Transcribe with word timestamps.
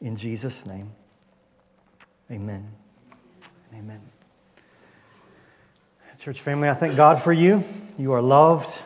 In 0.00 0.16
Jesus' 0.16 0.66
name, 0.66 0.92
amen. 2.30 2.70
Amen. 3.74 4.00
Church 6.18 6.40
family, 6.40 6.68
I 6.68 6.74
thank 6.74 6.96
God 6.96 7.22
for 7.22 7.32
you. 7.32 7.62
You 7.98 8.12
are 8.12 8.20
loved. 8.20 8.82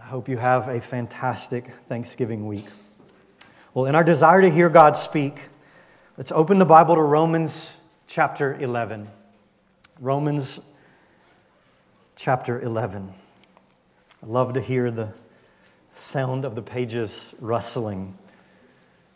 I 0.00 0.04
hope 0.04 0.28
you 0.28 0.36
have 0.36 0.68
a 0.68 0.80
fantastic 0.80 1.68
Thanksgiving 1.88 2.46
week. 2.46 2.66
Well, 3.74 3.86
in 3.86 3.94
our 3.94 4.04
desire 4.04 4.42
to 4.42 4.50
hear 4.50 4.68
God 4.68 4.96
speak, 4.96 5.36
let's 6.16 6.30
open 6.30 6.58
the 6.58 6.64
Bible 6.64 6.94
to 6.94 7.02
Romans 7.02 7.72
chapter 8.06 8.56
11. 8.60 9.08
Romans 9.98 10.60
chapter 12.14 12.60
11. 12.60 13.12
I 14.22 14.26
love 14.26 14.52
to 14.52 14.60
hear 14.60 14.90
the 14.90 15.08
sound 15.94 16.44
of 16.44 16.54
the 16.54 16.62
pages 16.62 17.34
rustling. 17.40 18.16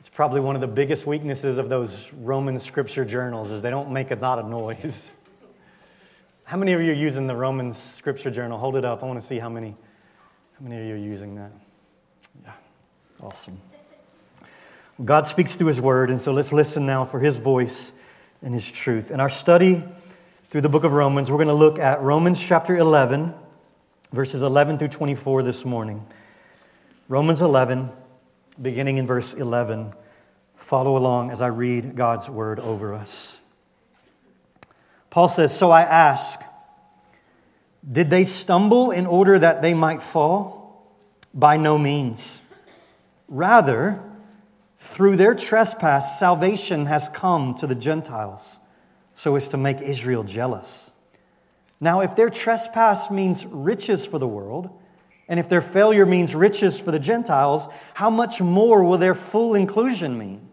It's 0.06 0.14
probably 0.14 0.40
one 0.40 0.54
of 0.54 0.60
the 0.60 0.68
biggest 0.68 1.04
weaknesses 1.04 1.58
of 1.58 1.68
those 1.68 2.12
Roman 2.12 2.60
scripture 2.60 3.04
journals 3.04 3.50
is 3.50 3.60
they 3.60 3.70
don't 3.70 3.90
make 3.90 4.12
a 4.12 4.14
lot 4.14 4.38
of 4.38 4.46
noise. 4.46 5.10
How 6.44 6.56
many 6.56 6.74
of 6.74 6.80
you 6.80 6.92
are 6.92 6.94
using 6.94 7.26
the 7.26 7.34
Roman 7.34 7.72
scripture 7.74 8.30
journal? 8.30 8.56
Hold 8.56 8.76
it 8.76 8.84
up. 8.84 9.02
I 9.02 9.06
want 9.06 9.20
to 9.20 9.26
see 9.26 9.40
how 9.40 9.48
many 9.48 9.74
how 10.56 10.68
many 10.68 10.80
of 10.80 10.86
you 10.86 10.94
are 10.94 10.96
using 10.96 11.34
that. 11.34 11.50
Yeah. 12.44 12.52
Awesome. 13.20 13.60
God 15.04 15.26
speaks 15.26 15.56
through 15.56 15.66
his 15.66 15.80
word, 15.80 16.10
and 16.10 16.20
so 16.20 16.30
let's 16.30 16.52
listen 16.52 16.86
now 16.86 17.04
for 17.04 17.18
his 17.18 17.38
voice 17.38 17.90
and 18.42 18.54
his 18.54 18.70
truth. 18.70 19.10
In 19.10 19.18
our 19.18 19.28
study 19.28 19.82
through 20.50 20.60
the 20.60 20.68
book 20.68 20.84
of 20.84 20.92
Romans, 20.92 21.32
we're 21.32 21.38
going 21.38 21.48
to 21.48 21.52
look 21.52 21.80
at 21.80 22.00
Romans 22.00 22.40
chapter 22.40 22.76
11, 22.76 23.34
verses 24.12 24.40
11 24.40 24.78
through 24.78 24.86
24 24.86 25.42
this 25.42 25.64
morning. 25.64 26.06
Romans 27.08 27.42
11, 27.42 27.90
beginning 28.62 28.98
in 28.98 29.06
verse 29.06 29.34
11. 29.34 29.92
Follow 30.66 30.96
along 30.96 31.30
as 31.30 31.40
I 31.40 31.46
read 31.46 31.94
God's 31.94 32.28
word 32.28 32.58
over 32.58 32.92
us. 32.92 33.38
Paul 35.10 35.28
says, 35.28 35.56
So 35.56 35.70
I 35.70 35.82
ask, 35.82 36.40
did 37.88 38.10
they 38.10 38.24
stumble 38.24 38.90
in 38.90 39.06
order 39.06 39.38
that 39.38 39.62
they 39.62 39.74
might 39.74 40.02
fall? 40.02 40.92
By 41.32 41.56
no 41.56 41.78
means. 41.78 42.42
Rather, 43.28 44.02
through 44.80 45.14
their 45.14 45.36
trespass, 45.36 46.18
salvation 46.18 46.86
has 46.86 47.08
come 47.10 47.54
to 47.58 47.68
the 47.68 47.76
Gentiles, 47.76 48.58
so 49.14 49.36
as 49.36 49.48
to 49.50 49.56
make 49.56 49.80
Israel 49.80 50.24
jealous. 50.24 50.90
Now, 51.78 52.00
if 52.00 52.16
their 52.16 52.28
trespass 52.28 53.08
means 53.08 53.46
riches 53.46 54.04
for 54.04 54.18
the 54.18 54.26
world, 54.26 54.70
and 55.28 55.38
if 55.38 55.48
their 55.48 55.60
failure 55.60 56.06
means 56.06 56.34
riches 56.34 56.80
for 56.80 56.90
the 56.90 56.98
Gentiles, 56.98 57.68
how 57.94 58.10
much 58.10 58.40
more 58.40 58.82
will 58.82 58.98
their 58.98 59.14
full 59.14 59.54
inclusion 59.54 60.18
mean? 60.18 60.45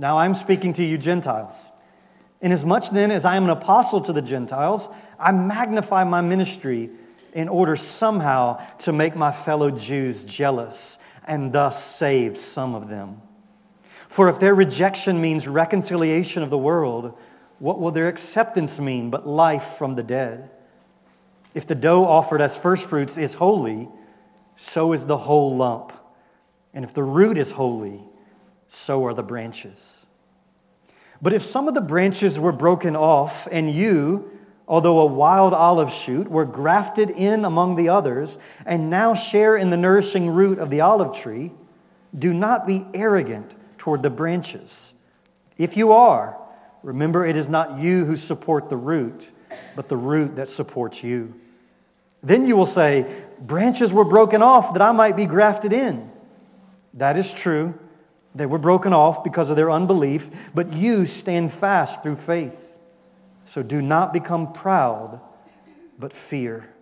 Now, 0.00 0.18
I'm 0.18 0.36
speaking 0.36 0.74
to 0.74 0.84
you, 0.84 0.96
Gentiles. 0.96 1.72
Inasmuch 2.40 2.90
then 2.90 3.10
as 3.10 3.24
I 3.24 3.36
am 3.36 3.44
an 3.44 3.50
apostle 3.50 4.00
to 4.02 4.12
the 4.12 4.22
Gentiles, 4.22 4.88
I 5.18 5.32
magnify 5.32 6.04
my 6.04 6.20
ministry 6.20 6.90
in 7.32 7.48
order 7.48 7.74
somehow 7.74 8.64
to 8.78 8.92
make 8.92 9.16
my 9.16 9.32
fellow 9.32 9.72
Jews 9.72 10.22
jealous 10.22 10.98
and 11.26 11.52
thus 11.52 11.84
save 11.84 12.36
some 12.36 12.76
of 12.76 12.88
them. 12.88 13.20
For 14.08 14.28
if 14.28 14.38
their 14.38 14.54
rejection 14.54 15.20
means 15.20 15.48
reconciliation 15.48 16.44
of 16.44 16.50
the 16.50 16.56
world, 16.56 17.18
what 17.58 17.80
will 17.80 17.90
their 17.90 18.06
acceptance 18.06 18.78
mean 18.78 19.10
but 19.10 19.26
life 19.26 19.74
from 19.78 19.96
the 19.96 20.04
dead? 20.04 20.48
If 21.54 21.66
the 21.66 21.74
dough 21.74 22.04
offered 22.04 22.40
as 22.40 22.56
firstfruits 22.56 23.18
is 23.18 23.34
holy, 23.34 23.88
so 24.54 24.92
is 24.92 25.06
the 25.06 25.16
whole 25.16 25.56
lump. 25.56 25.92
And 26.72 26.84
if 26.84 26.94
the 26.94 27.02
root 27.02 27.36
is 27.36 27.50
holy, 27.50 28.04
so 28.68 29.04
are 29.06 29.14
the 29.14 29.22
branches. 29.22 30.06
But 31.20 31.32
if 31.32 31.42
some 31.42 31.66
of 31.66 31.74
the 31.74 31.80
branches 31.80 32.38
were 32.38 32.52
broken 32.52 32.94
off, 32.94 33.48
and 33.50 33.70
you, 33.70 34.30
although 34.68 35.00
a 35.00 35.06
wild 35.06 35.52
olive 35.52 35.92
shoot, 35.92 36.30
were 36.30 36.44
grafted 36.44 37.10
in 37.10 37.44
among 37.44 37.76
the 37.76 37.88
others, 37.88 38.38
and 38.64 38.88
now 38.88 39.14
share 39.14 39.56
in 39.56 39.70
the 39.70 39.76
nourishing 39.76 40.30
root 40.30 40.58
of 40.58 40.70
the 40.70 40.82
olive 40.82 41.16
tree, 41.16 41.52
do 42.16 42.32
not 42.32 42.66
be 42.66 42.86
arrogant 42.94 43.52
toward 43.78 44.02
the 44.02 44.10
branches. 44.10 44.94
If 45.56 45.76
you 45.76 45.92
are, 45.92 46.38
remember 46.82 47.26
it 47.26 47.36
is 47.36 47.48
not 47.48 47.78
you 47.78 48.04
who 48.04 48.16
support 48.16 48.68
the 48.68 48.76
root, 48.76 49.30
but 49.74 49.88
the 49.88 49.96
root 49.96 50.36
that 50.36 50.48
supports 50.48 51.02
you. 51.02 51.34
Then 52.22 52.46
you 52.46 52.56
will 52.56 52.66
say, 52.66 53.06
Branches 53.40 53.92
were 53.92 54.04
broken 54.04 54.42
off 54.42 54.72
that 54.72 54.82
I 54.82 54.92
might 54.92 55.16
be 55.16 55.26
grafted 55.26 55.72
in. 55.72 56.10
That 56.94 57.16
is 57.16 57.32
true. 57.32 57.78
They 58.38 58.46
were 58.46 58.58
broken 58.58 58.92
off 58.92 59.24
because 59.24 59.50
of 59.50 59.56
their 59.56 59.68
unbelief, 59.68 60.30
but 60.54 60.72
you 60.72 61.06
stand 61.06 61.52
fast 61.52 62.04
through 62.04 62.16
faith. 62.16 62.78
So 63.46 63.64
do 63.64 63.82
not 63.82 64.12
become 64.12 64.52
proud, 64.52 65.20
but 65.98 66.12
fear. 66.12 66.72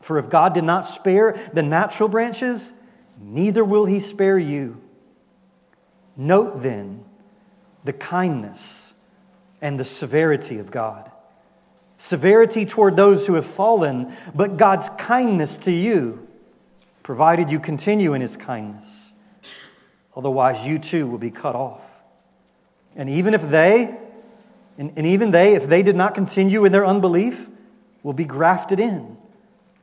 For 0.00 0.18
if 0.18 0.30
God 0.30 0.54
did 0.54 0.64
not 0.64 0.86
spare 0.86 1.38
the 1.52 1.62
natural 1.62 2.08
branches, 2.08 2.72
neither 3.20 3.62
will 3.62 3.84
he 3.84 4.00
spare 4.00 4.38
you. 4.38 4.80
Note 6.16 6.62
then 6.62 7.04
the 7.84 7.92
kindness 7.92 8.94
and 9.60 9.78
the 9.78 9.84
severity 9.84 10.58
of 10.58 10.70
God. 10.70 11.10
Severity 11.98 12.64
toward 12.64 12.96
those 12.96 13.26
who 13.26 13.34
have 13.34 13.44
fallen, 13.44 14.16
but 14.34 14.56
God's 14.56 14.88
kindness 14.90 15.54
to 15.56 15.70
you, 15.70 16.26
provided 17.02 17.50
you 17.50 17.60
continue 17.60 18.14
in 18.14 18.22
his 18.22 18.38
kindness. 18.38 19.01
Otherwise, 20.16 20.66
you 20.66 20.78
too 20.78 21.06
will 21.06 21.18
be 21.18 21.30
cut 21.30 21.54
off. 21.54 21.82
And 22.96 23.08
even 23.08 23.34
if 23.34 23.48
they, 23.48 23.96
and, 24.76 24.92
and 24.96 25.06
even 25.06 25.30
they, 25.30 25.54
if 25.54 25.66
they 25.66 25.82
did 25.82 25.96
not 25.96 26.14
continue 26.14 26.64
in 26.64 26.72
their 26.72 26.84
unbelief, 26.84 27.48
will 28.02 28.12
be 28.12 28.24
grafted 28.24 28.80
in. 28.80 29.16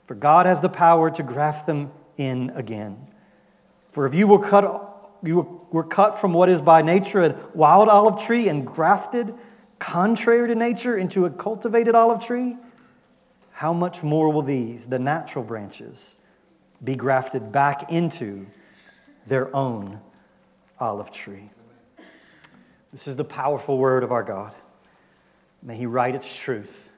For 0.06 0.16
God 0.16 0.46
has 0.46 0.62
the 0.62 0.70
power 0.70 1.10
to 1.12 1.24
graft 1.24 1.66
them 1.66 1.92
in 2.18 2.52
again. 2.52 3.08
For 3.92 4.06
if 4.06 4.14
you 4.14 4.28
were 4.28 4.40
cut, 4.40 5.18
you 5.24 5.62
were 5.72 5.84
cut 5.84 6.20
from 6.20 6.34
what 6.34 6.50
is 6.50 6.62
by 6.62 6.82
nature 6.82 7.24
a 7.24 7.40
wild 7.54 7.90
olive 7.90 8.24
tree 8.24 8.50
and 8.50 8.66
grafted, 8.66 9.34
contrary 9.80 10.48
to 10.48 10.56
nature, 10.56 10.98
into 10.98 11.26
a 11.26 11.30
cultivated 11.30 11.96
olive 11.96 12.24
tree, 12.24 12.58
how 13.52 13.74
much 13.74 14.04
more 14.04 14.32
will 14.32 14.42
these, 14.42 14.86
the 14.86 15.00
natural 15.00 15.44
branches, 15.44 16.18
be 16.84 16.96
grafted 16.96 17.52
back 17.52 17.92
into 17.92 18.46
their 19.28 19.54
own 19.56 20.00
olive 20.80 21.12
tree. 21.12 21.50
This 22.92 23.08
is 23.08 23.16
the 23.16 23.26
powerful 23.26 23.78
word 23.78 24.04
of 24.04 24.12
our 24.12 24.24
God. 24.24 24.54
May 25.62 25.76
He 25.76 25.86
write 25.86 26.16
its 26.16 26.34
truth 26.36 26.90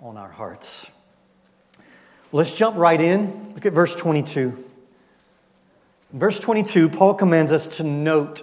on 0.00 0.16
our 0.16 0.30
hearts. 0.30 0.86
Let's 2.30 2.52
jump 2.52 2.76
right 2.76 3.00
in. 3.00 3.52
Look 3.54 3.64
at 3.64 3.72
verse 3.72 3.94
22. 3.94 4.64
In 6.12 6.18
verse 6.18 6.38
22, 6.38 6.90
Paul 6.90 7.14
commands 7.14 7.52
us 7.52 7.66
to 7.78 7.84
note 7.84 8.42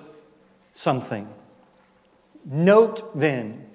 something. 0.73 1.27
Note 2.45 3.19
then 3.19 3.65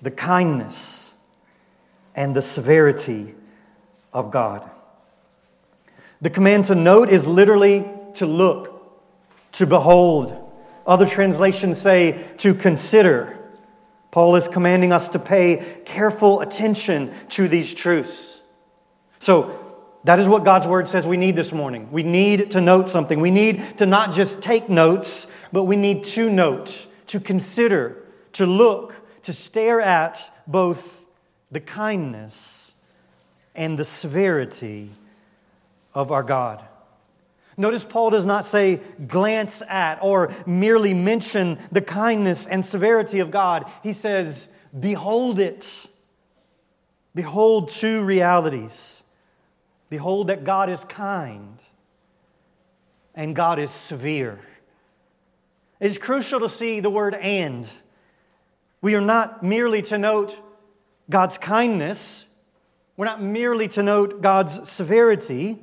the 0.00 0.10
kindness 0.10 1.10
and 2.14 2.36
the 2.36 2.42
severity 2.42 3.34
of 4.12 4.30
God. 4.30 4.68
The 6.20 6.30
command 6.30 6.66
to 6.66 6.74
note 6.74 7.10
is 7.10 7.26
literally 7.26 7.86
to 8.14 8.26
look 8.26 8.73
to 9.54 9.66
behold. 9.66 10.40
Other 10.86 11.06
translations 11.06 11.80
say 11.80 12.24
to 12.38 12.54
consider. 12.54 13.38
Paul 14.10 14.36
is 14.36 14.46
commanding 14.46 14.92
us 14.92 15.08
to 15.08 15.18
pay 15.18 15.80
careful 15.84 16.40
attention 16.40 17.12
to 17.30 17.48
these 17.48 17.74
truths. 17.74 18.40
So, 19.18 19.60
that 20.04 20.18
is 20.18 20.28
what 20.28 20.44
God's 20.44 20.66
word 20.66 20.86
says 20.86 21.06
we 21.06 21.16
need 21.16 21.34
this 21.34 21.50
morning. 21.50 21.88
We 21.90 22.02
need 22.02 22.50
to 22.50 22.60
note 22.60 22.90
something. 22.90 23.20
We 23.20 23.30
need 23.30 23.78
to 23.78 23.86
not 23.86 24.12
just 24.12 24.42
take 24.42 24.68
notes, 24.68 25.26
but 25.50 25.64
we 25.64 25.76
need 25.76 26.04
to 26.04 26.28
note, 26.28 26.86
to 27.06 27.18
consider, 27.18 27.96
to 28.34 28.44
look, 28.44 28.94
to 29.22 29.32
stare 29.32 29.80
at 29.80 30.30
both 30.46 31.06
the 31.50 31.60
kindness 31.60 32.74
and 33.54 33.78
the 33.78 33.84
severity 33.84 34.90
of 35.94 36.12
our 36.12 36.22
God. 36.22 36.62
Notice 37.56 37.84
Paul 37.84 38.10
does 38.10 38.26
not 38.26 38.44
say 38.44 38.80
glance 39.06 39.62
at 39.68 39.98
or 40.02 40.32
merely 40.46 40.94
mention 40.94 41.58
the 41.70 41.80
kindness 41.80 42.46
and 42.46 42.64
severity 42.64 43.20
of 43.20 43.30
God. 43.30 43.70
He 43.82 43.92
says, 43.92 44.48
behold 44.78 45.38
it. 45.38 45.86
Behold 47.14 47.68
two 47.68 48.04
realities. 48.04 49.02
Behold 49.88 50.26
that 50.26 50.44
God 50.44 50.68
is 50.68 50.84
kind 50.84 51.60
and 53.14 53.36
God 53.36 53.58
is 53.58 53.70
severe. 53.70 54.40
It 55.78 55.86
is 55.86 55.98
crucial 55.98 56.40
to 56.40 56.48
see 56.48 56.80
the 56.80 56.90
word 56.90 57.14
and. 57.14 57.68
We 58.80 58.94
are 58.96 59.00
not 59.00 59.42
merely 59.42 59.82
to 59.82 59.98
note 59.98 60.38
God's 61.08 61.38
kindness, 61.38 62.24
we're 62.96 63.06
not 63.06 63.22
merely 63.22 63.68
to 63.68 63.82
note 63.82 64.22
God's 64.22 64.68
severity 64.68 65.58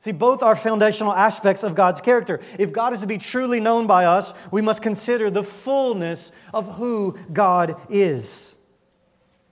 See, 0.00 0.12
both 0.12 0.42
are 0.42 0.56
foundational 0.56 1.12
aspects 1.12 1.62
of 1.62 1.74
God's 1.74 2.00
character. 2.00 2.40
If 2.58 2.72
God 2.72 2.94
is 2.94 3.00
to 3.00 3.06
be 3.06 3.18
truly 3.18 3.60
known 3.60 3.86
by 3.86 4.06
us, 4.06 4.32
we 4.50 4.62
must 4.62 4.80
consider 4.80 5.30
the 5.30 5.44
fullness 5.44 6.32
of 6.54 6.76
who 6.76 7.18
God 7.32 7.76
is. 7.90 8.54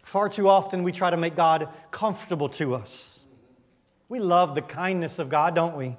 Far 0.03 0.31
too 0.31 0.49
often, 0.49 0.85
we 0.85 0.93
try 0.93 1.11
to 1.11 1.19
make 1.19 1.37
God 1.37 1.69
comfortable 1.91 2.49
to 2.51 2.75
us. 2.75 3.21
We 4.09 4.21
love 4.21 4.55
the 4.55 4.63
kindness 4.63 5.19
of 5.19 5.29
God, 5.29 5.55
don't 5.55 5.77
we? 5.77 5.99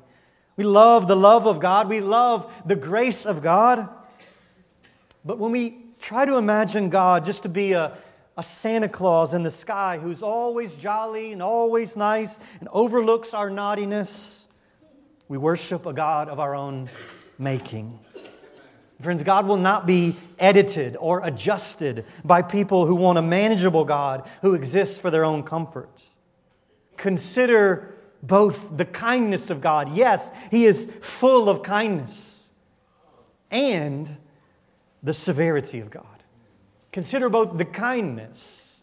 We 0.58 0.64
love 0.64 1.08
the 1.08 1.16
love 1.16 1.46
of 1.46 1.60
God. 1.60 1.88
We 1.88 2.02
love 2.02 2.52
the 2.66 2.76
grace 2.76 3.28
of 3.28 3.44
God. 3.44 3.88
But 5.24 5.38
when 5.38 5.52
we 5.52 5.78
try 6.00 6.26
to 6.26 6.38
imagine 6.38 6.90
God 6.90 7.24
just 7.24 7.44
to 7.44 7.50
be 7.50 7.74
a, 7.74 7.96
a 8.36 8.42
Santa 8.42 8.90
Claus 8.90 9.36
in 9.36 9.44
the 9.44 9.52
sky 9.52 10.00
who's 10.02 10.24
always 10.24 10.74
jolly 10.74 11.34
and 11.34 11.44
always 11.44 11.96
nice 11.96 12.40
and 12.60 12.68
overlooks 12.72 13.36
our 13.36 13.52
naughtiness, 13.52 14.39
we 15.30 15.38
worship 15.38 15.86
a 15.86 15.94
God 15.94 16.28
of 16.28 16.40
our 16.40 16.56
own 16.56 16.90
making. 17.38 18.00
Friends, 19.00 19.24
God 19.24 19.48
will 19.48 19.58
not 19.58 19.86
be 19.86 20.18
edited 20.40 20.98
or 21.00 21.26
adjusted 21.26 22.06
by 22.26 22.42
people 22.42 22.86
who 22.86 22.96
want 22.96 23.18
a 23.18 23.22
manageable 23.22 23.86
God 23.86 24.28
who 24.42 24.56
exists 24.56 24.98
for 24.98 25.10
their 25.10 25.24
own 25.24 25.44
comfort. 25.44 26.04
Consider 26.98 27.96
both 28.22 28.76
the 28.76 28.84
kindness 28.84 29.50
of 29.50 29.62
God. 29.62 29.94
Yes, 29.94 30.30
He 30.52 30.66
is 30.66 30.90
full 31.00 31.48
of 31.48 31.64
kindness, 31.64 32.50
and 33.52 34.18
the 35.02 35.14
severity 35.14 35.80
of 35.80 35.90
God. 35.90 36.06
Consider 36.92 37.30
both 37.30 37.58
the 37.58 37.66
kindness 37.66 38.82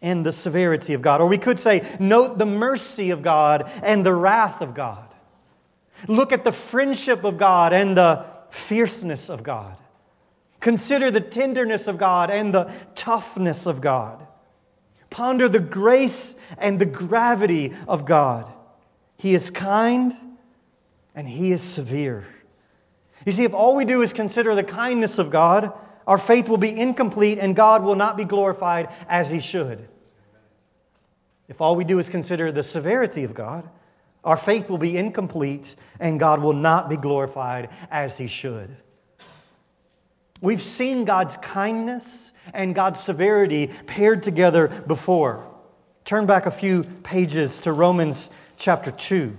and 0.00 0.24
the 0.24 0.32
severity 0.32 0.92
of 0.92 1.02
God. 1.02 1.20
Or 1.20 1.26
we 1.26 1.38
could 1.38 1.58
say, 1.58 1.84
note 1.98 2.38
the 2.38 2.46
mercy 2.46 3.10
of 3.10 3.22
God 3.22 3.70
and 3.82 4.06
the 4.06 4.14
wrath 4.14 4.60
of 4.60 4.74
God. 4.74 5.05
Look 6.08 6.32
at 6.32 6.44
the 6.44 6.52
friendship 6.52 7.24
of 7.24 7.38
God 7.38 7.72
and 7.72 7.96
the 7.96 8.26
fierceness 8.50 9.28
of 9.28 9.42
God. 9.42 9.76
Consider 10.60 11.10
the 11.10 11.20
tenderness 11.20 11.86
of 11.86 11.98
God 11.98 12.30
and 12.30 12.52
the 12.52 12.72
toughness 12.94 13.66
of 13.66 13.80
God. 13.80 14.26
Ponder 15.10 15.48
the 15.48 15.60
grace 15.60 16.34
and 16.58 16.78
the 16.78 16.86
gravity 16.86 17.72
of 17.86 18.04
God. 18.04 18.52
He 19.18 19.34
is 19.34 19.50
kind 19.50 20.14
and 21.14 21.28
He 21.28 21.52
is 21.52 21.62
severe. 21.62 22.26
You 23.24 23.32
see, 23.32 23.44
if 23.44 23.54
all 23.54 23.74
we 23.74 23.84
do 23.84 24.02
is 24.02 24.12
consider 24.12 24.54
the 24.54 24.64
kindness 24.64 25.18
of 25.18 25.30
God, 25.30 25.72
our 26.06 26.18
faith 26.18 26.48
will 26.48 26.58
be 26.58 26.78
incomplete 26.78 27.38
and 27.38 27.56
God 27.56 27.82
will 27.82 27.96
not 27.96 28.16
be 28.16 28.24
glorified 28.24 28.88
as 29.08 29.30
He 29.30 29.40
should. 29.40 29.88
If 31.48 31.60
all 31.60 31.76
we 31.76 31.84
do 31.84 31.98
is 31.98 32.08
consider 32.08 32.50
the 32.50 32.62
severity 32.62 33.24
of 33.24 33.34
God, 33.34 33.68
our 34.26 34.36
faith 34.36 34.68
will 34.68 34.76
be 34.76 34.96
incomplete 34.96 35.76
and 36.00 36.18
God 36.18 36.42
will 36.42 36.52
not 36.52 36.90
be 36.90 36.96
glorified 36.96 37.70
as 37.90 38.18
He 38.18 38.26
should. 38.26 38.76
We've 40.40 40.60
seen 40.60 41.04
God's 41.04 41.36
kindness 41.38 42.32
and 42.52 42.74
God's 42.74 43.00
severity 43.00 43.68
paired 43.86 44.24
together 44.24 44.68
before. 44.68 45.48
Turn 46.04 46.26
back 46.26 46.44
a 46.44 46.50
few 46.50 46.82
pages 47.04 47.60
to 47.60 47.72
Romans 47.72 48.30
chapter 48.56 48.90
2. 48.90 49.38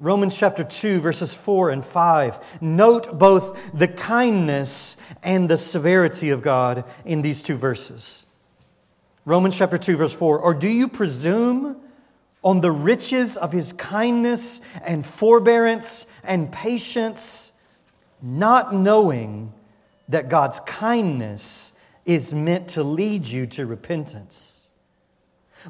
Romans 0.00 0.38
chapter 0.38 0.62
2, 0.62 1.00
verses 1.00 1.34
4 1.34 1.70
and 1.70 1.84
5. 1.84 2.62
Note 2.62 3.18
both 3.18 3.72
the 3.74 3.88
kindness 3.88 4.96
and 5.24 5.50
the 5.50 5.56
severity 5.56 6.30
of 6.30 6.40
God 6.40 6.84
in 7.04 7.22
these 7.22 7.42
two 7.42 7.56
verses. 7.56 8.24
Romans 9.24 9.58
chapter 9.58 9.76
2, 9.76 9.96
verse 9.96 10.14
4. 10.14 10.38
Or 10.38 10.54
do 10.54 10.68
you 10.68 10.86
presume 10.86 11.80
on 12.42 12.60
the 12.60 12.70
riches 12.70 13.36
of 13.36 13.52
his 13.52 13.72
kindness 13.72 14.60
and 14.82 15.04
forbearance 15.04 16.06
and 16.22 16.52
patience, 16.52 17.52
not 18.22 18.74
knowing 18.74 19.52
that 20.08 20.28
God's 20.28 20.60
kindness 20.60 21.72
is 22.04 22.32
meant 22.32 22.68
to 22.68 22.82
lead 22.82 23.26
you 23.26 23.46
to 23.46 23.66
repentance. 23.66 24.70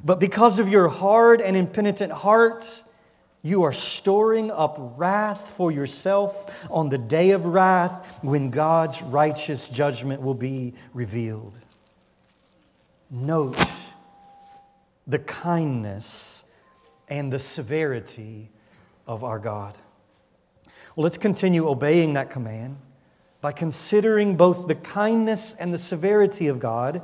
But 0.04 0.20
because 0.20 0.58
of 0.58 0.68
your 0.68 0.88
hard 0.88 1.40
and 1.40 1.56
impenitent 1.56 2.12
heart, 2.12 2.84
you 3.42 3.62
are 3.62 3.72
storing 3.72 4.50
up 4.50 4.76
wrath 4.96 5.48
for 5.48 5.72
yourself 5.72 6.68
on 6.70 6.90
the 6.90 6.98
day 6.98 7.30
of 7.30 7.46
wrath 7.46 8.18
when 8.22 8.50
God's 8.50 9.00
righteous 9.02 9.68
judgment 9.68 10.22
will 10.22 10.34
be 10.34 10.74
revealed. 10.92 11.58
Note 13.10 13.58
the 15.06 15.18
kindness 15.18 16.44
and 17.08 17.32
the 17.32 17.38
severity 17.38 18.50
of 19.06 19.24
our 19.24 19.38
God. 19.38 19.76
Well, 20.94 21.04
let's 21.04 21.18
continue 21.18 21.68
obeying 21.68 22.14
that 22.14 22.30
command 22.30 22.76
by 23.40 23.52
considering 23.52 24.36
both 24.36 24.66
the 24.66 24.74
kindness 24.74 25.54
and 25.54 25.72
the 25.72 25.78
severity 25.78 26.48
of 26.48 26.58
God 26.58 27.02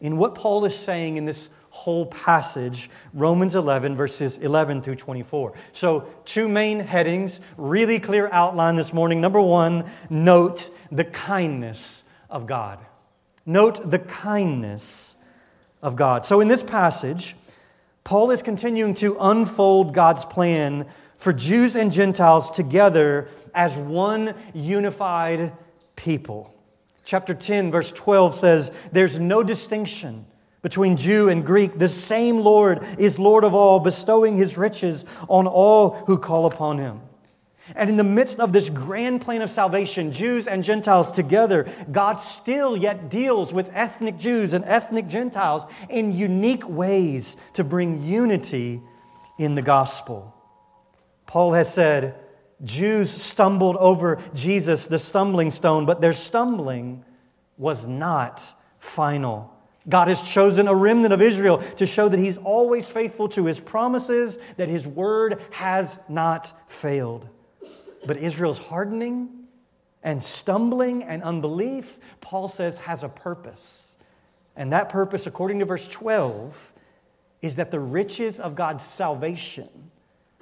in 0.00 0.16
what 0.16 0.34
Paul 0.34 0.64
is 0.64 0.76
saying 0.76 1.16
in 1.16 1.24
this 1.24 1.50
whole 1.70 2.06
passage, 2.06 2.90
Romans 3.14 3.54
11, 3.54 3.96
verses 3.96 4.38
11 4.38 4.82
through 4.82 4.96
24. 4.96 5.54
So, 5.72 6.06
two 6.24 6.48
main 6.48 6.80
headings, 6.80 7.40
really 7.56 8.00
clear 8.00 8.28
outline 8.32 8.76
this 8.76 8.92
morning. 8.92 9.20
Number 9.20 9.40
one, 9.40 9.88
note 10.10 10.70
the 10.90 11.04
kindness 11.04 12.02
of 12.28 12.46
God. 12.46 12.78
Note 13.46 13.90
the 13.90 14.00
kindness 14.00 15.16
of 15.82 15.96
God. 15.96 16.24
So, 16.24 16.40
in 16.40 16.48
this 16.48 16.62
passage, 16.62 17.36
Paul 18.04 18.30
is 18.30 18.42
continuing 18.42 18.94
to 18.96 19.16
unfold 19.20 19.94
God's 19.94 20.24
plan 20.24 20.86
for 21.16 21.32
Jews 21.32 21.76
and 21.76 21.92
Gentiles 21.92 22.50
together 22.50 23.28
as 23.54 23.76
one 23.76 24.34
unified 24.54 25.52
people. 25.96 26.54
Chapter 27.04 27.34
10, 27.34 27.70
verse 27.70 27.92
12 27.92 28.34
says, 28.34 28.72
There's 28.92 29.18
no 29.18 29.42
distinction 29.42 30.26
between 30.62 30.96
Jew 30.96 31.28
and 31.28 31.44
Greek. 31.44 31.78
The 31.78 31.88
same 31.88 32.38
Lord 32.40 32.84
is 32.98 33.18
Lord 33.18 33.44
of 33.44 33.54
all, 33.54 33.80
bestowing 33.80 34.36
his 34.36 34.56
riches 34.56 35.04
on 35.28 35.46
all 35.46 35.90
who 36.06 36.18
call 36.18 36.46
upon 36.46 36.78
him. 36.78 37.00
And 37.76 37.90
in 37.90 37.96
the 37.96 38.04
midst 38.04 38.40
of 38.40 38.52
this 38.52 38.68
grand 38.68 39.20
plan 39.20 39.42
of 39.42 39.50
salvation, 39.50 40.12
Jews 40.12 40.46
and 40.46 40.64
Gentiles 40.64 41.12
together, 41.12 41.68
God 41.90 42.14
still 42.14 42.76
yet 42.76 43.08
deals 43.08 43.52
with 43.52 43.70
ethnic 43.72 44.18
Jews 44.18 44.52
and 44.52 44.64
ethnic 44.64 45.08
Gentiles 45.08 45.66
in 45.88 46.16
unique 46.16 46.68
ways 46.68 47.36
to 47.54 47.64
bring 47.64 48.02
unity 48.02 48.80
in 49.38 49.54
the 49.54 49.62
gospel. 49.62 50.34
Paul 51.26 51.52
has 51.52 51.72
said, 51.72 52.16
Jews 52.62 53.10
stumbled 53.10 53.76
over 53.76 54.20
Jesus, 54.34 54.86
the 54.86 54.98
stumbling 54.98 55.50
stone, 55.50 55.86
but 55.86 56.00
their 56.00 56.12
stumbling 56.12 57.04
was 57.56 57.86
not 57.86 58.54
final. 58.78 59.56
God 59.88 60.08
has 60.08 60.20
chosen 60.22 60.68
a 60.68 60.74
remnant 60.74 61.12
of 61.12 61.22
Israel 61.22 61.58
to 61.76 61.86
show 61.86 62.08
that 62.08 62.20
He's 62.20 62.36
always 62.36 62.88
faithful 62.88 63.28
to 63.30 63.46
His 63.46 63.60
promises, 63.60 64.38
that 64.56 64.68
His 64.68 64.86
word 64.86 65.40
has 65.50 65.98
not 66.08 66.52
failed. 66.70 67.28
But 68.06 68.16
Israel's 68.16 68.58
hardening 68.58 69.28
and 70.02 70.22
stumbling 70.22 71.04
and 71.04 71.22
unbelief, 71.22 71.98
Paul 72.20 72.48
says, 72.48 72.78
has 72.78 73.02
a 73.02 73.08
purpose. 73.08 73.96
And 74.56 74.72
that 74.72 74.88
purpose, 74.88 75.26
according 75.26 75.58
to 75.60 75.64
verse 75.64 75.86
12, 75.88 76.72
is 77.42 77.56
that 77.56 77.70
the 77.70 77.80
riches 77.80 78.40
of 78.40 78.54
God's 78.54 78.84
salvation, 78.84 79.68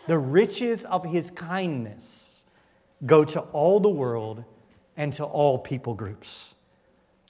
the 0.06 0.18
riches 0.18 0.84
of 0.84 1.04
his 1.04 1.30
kindness, 1.30 2.44
go 3.06 3.24
to 3.24 3.40
all 3.40 3.80
the 3.80 3.88
world 3.88 4.44
and 4.96 5.12
to 5.14 5.24
all 5.24 5.58
people 5.58 5.94
groups. 5.94 6.54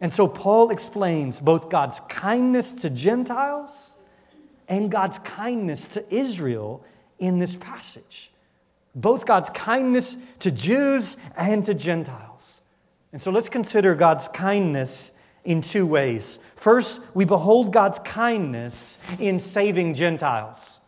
And 0.01 0.13
so 0.13 0.29
Paul 0.29 0.71
explains 0.71 1.41
both 1.41 1.69
God's 1.69 2.01
kindness 2.09 2.73
to 2.75 2.91
Gentiles 2.91 3.97
and 4.69 4.91
God's 4.91 5.19
kindness 5.19 5.87
to 5.89 6.15
Israel 6.15 6.85
in 7.19 7.39
this 7.39 7.57
passage 7.57 8.31
both 9.01 9.27
God's 9.27 9.51
kindness 9.51 10.19
to 10.41 10.51
Jews 10.51 11.17
and 11.37 11.65
to 11.65 11.75
Gentiles. 11.75 12.63
And 13.13 13.23
so 13.23 13.31
let's 13.31 13.49
consider 13.49 13.95
God's 13.95 14.29
kindness 14.29 15.13
in 15.45 15.63
two 15.63 15.87
ways. 15.87 16.39
First, 16.57 17.01
we 17.15 17.25
behold 17.25 17.73
God's 17.73 17.99
kindness 18.01 18.99
in 19.19 19.39
saving 19.39 19.95
Gentiles. 19.95 20.81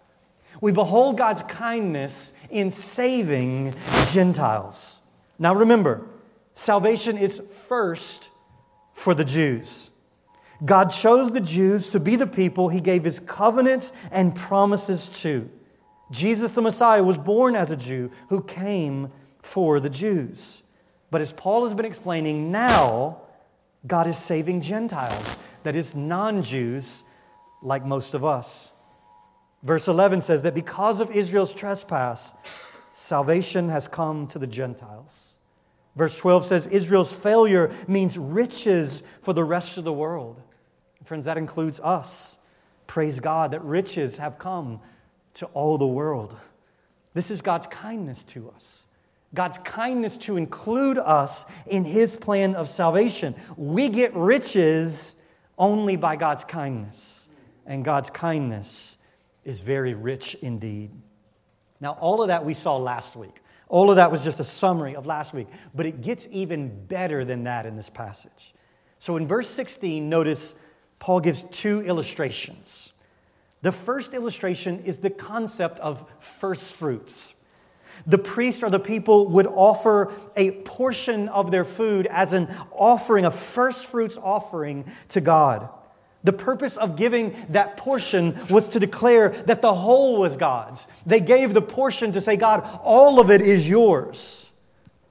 We 0.60 0.72
behold 0.72 1.16
God's 1.16 1.42
kindness 1.42 2.32
in 2.50 2.70
saving 2.70 3.74
Gentiles. 4.12 5.00
Now 5.38 5.54
remember, 5.54 6.04
salvation 6.52 7.16
is 7.16 7.38
first 7.68 8.28
for 8.92 9.14
the 9.14 9.24
Jews. 9.24 9.90
God 10.62 10.90
chose 10.90 11.32
the 11.32 11.40
Jews 11.40 11.88
to 11.90 12.00
be 12.00 12.16
the 12.16 12.26
people 12.26 12.68
he 12.68 12.80
gave 12.80 13.04
his 13.04 13.20
covenants 13.20 13.94
and 14.10 14.34
promises 14.34 15.08
to. 15.20 15.48
Jesus 16.10 16.52
the 16.52 16.62
Messiah 16.62 17.02
was 17.02 17.18
born 17.18 17.54
as 17.54 17.70
a 17.70 17.76
Jew 17.76 18.10
who 18.28 18.42
came 18.42 19.12
for 19.40 19.80
the 19.80 19.90
Jews. 19.90 20.62
But 21.10 21.20
as 21.20 21.32
Paul 21.32 21.64
has 21.64 21.74
been 21.74 21.86
explaining, 21.86 22.50
now 22.52 23.22
God 23.86 24.06
is 24.06 24.18
saving 24.18 24.60
Gentiles, 24.60 25.38
that 25.62 25.76
is, 25.76 25.94
non 25.94 26.42
Jews 26.42 27.04
like 27.62 27.84
most 27.84 28.14
of 28.14 28.24
us. 28.24 28.70
Verse 29.62 29.88
11 29.88 30.22
says 30.22 30.42
that 30.42 30.54
because 30.54 31.00
of 31.00 31.10
Israel's 31.10 31.54
trespass, 31.54 32.32
salvation 32.90 33.68
has 33.68 33.88
come 33.88 34.26
to 34.28 34.38
the 34.38 34.46
Gentiles. 34.46 35.36
Verse 35.96 36.18
12 36.18 36.44
says 36.44 36.66
Israel's 36.66 37.12
failure 37.12 37.70
means 37.86 38.16
riches 38.16 39.02
for 39.22 39.32
the 39.32 39.44
rest 39.44 39.76
of 39.76 39.84
the 39.84 39.92
world. 39.92 40.40
Friends, 41.04 41.26
that 41.26 41.36
includes 41.36 41.80
us. 41.80 42.38
Praise 42.86 43.20
God 43.20 43.50
that 43.52 43.62
riches 43.64 44.18
have 44.18 44.38
come 44.38 44.80
to 45.34 45.46
all 45.46 45.78
the 45.78 45.86
world. 45.86 46.36
This 47.14 47.30
is 47.30 47.42
God's 47.42 47.66
kindness 47.66 48.24
to 48.24 48.50
us. 48.50 48.84
God's 49.32 49.58
kindness 49.58 50.16
to 50.18 50.36
include 50.36 50.98
us 50.98 51.46
in 51.66 51.84
His 51.84 52.16
plan 52.16 52.54
of 52.54 52.68
salvation. 52.68 53.34
We 53.56 53.88
get 53.88 54.14
riches 54.14 55.14
only 55.56 55.96
by 55.96 56.16
God's 56.16 56.42
kindness, 56.42 57.28
and 57.66 57.84
God's 57.84 58.10
kindness 58.10 58.98
is 59.44 59.60
very 59.60 59.94
rich 59.94 60.34
indeed. 60.42 60.90
Now, 61.80 61.92
all 61.92 62.22
of 62.22 62.28
that 62.28 62.44
we 62.44 62.54
saw 62.54 62.76
last 62.76 63.16
week. 63.16 63.40
All 63.68 63.88
of 63.88 63.96
that 63.96 64.10
was 64.10 64.24
just 64.24 64.40
a 64.40 64.44
summary 64.44 64.96
of 64.96 65.06
last 65.06 65.32
week, 65.32 65.46
but 65.74 65.86
it 65.86 66.00
gets 66.00 66.26
even 66.32 66.86
better 66.86 67.24
than 67.24 67.44
that 67.44 67.66
in 67.66 67.76
this 67.76 67.88
passage. 67.88 68.52
So 68.98 69.16
in 69.16 69.28
verse 69.28 69.48
16, 69.48 70.08
notice 70.08 70.56
Paul 70.98 71.20
gives 71.20 71.42
two 71.42 71.80
illustrations. 71.82 72.92
The 73.62 73.72
first 73.72 74.14
illustration 74.14 74.80
is 74.84 74.98
the 74.98 75.10
concept 75.10 75.80
of 75.80 76.04
first 76.18 76.74
fruits. 76.74 77.34
The 78.06 78.18
priest 78.18 78.62
or 78.62 78.70
the 78.70 78.80
people 78.80 79.28
would 79.28 79.46
offer 79.46 80.12
a 80.34 80.52
portion 80.62 81.28
of 81.28 81.50
their 81.50 81.66
food 81.66 82.06
as 82.06 82.32
an 82.32 82.48
offering, 82.72 83.26
a 83.26 83.30
first 83.30 83.86
fruits 83.86 84.16
offering 84.16 84.86
to 85.10 85.20
God. 85.20 85.68
The 86.22 86.32
purpose 86.32 86.76
of 86.76 86.96
giving 86.96 87.34
that 87.50 87.76
portion 87.76 88.38
was 88.48 88.68
to 88.68 88.80
declare 88.80 89.30
that 89.46 89.62
the 89.62 89.74
whole 89.74 90.18
was 90.18 90.36
God's. 90.36 90.86
They 91.06 91.20
gave 91.20 91.54
the 91.54 91.62
portion 91.62 92.12
to 92.12 92.20
say, 92.20 92.36
God, 92.36 92.68
all 92.82 93.20
of 93.20 93.30
it 93.30 93.40
is 93.40 93.68
yours. 93.68 94.50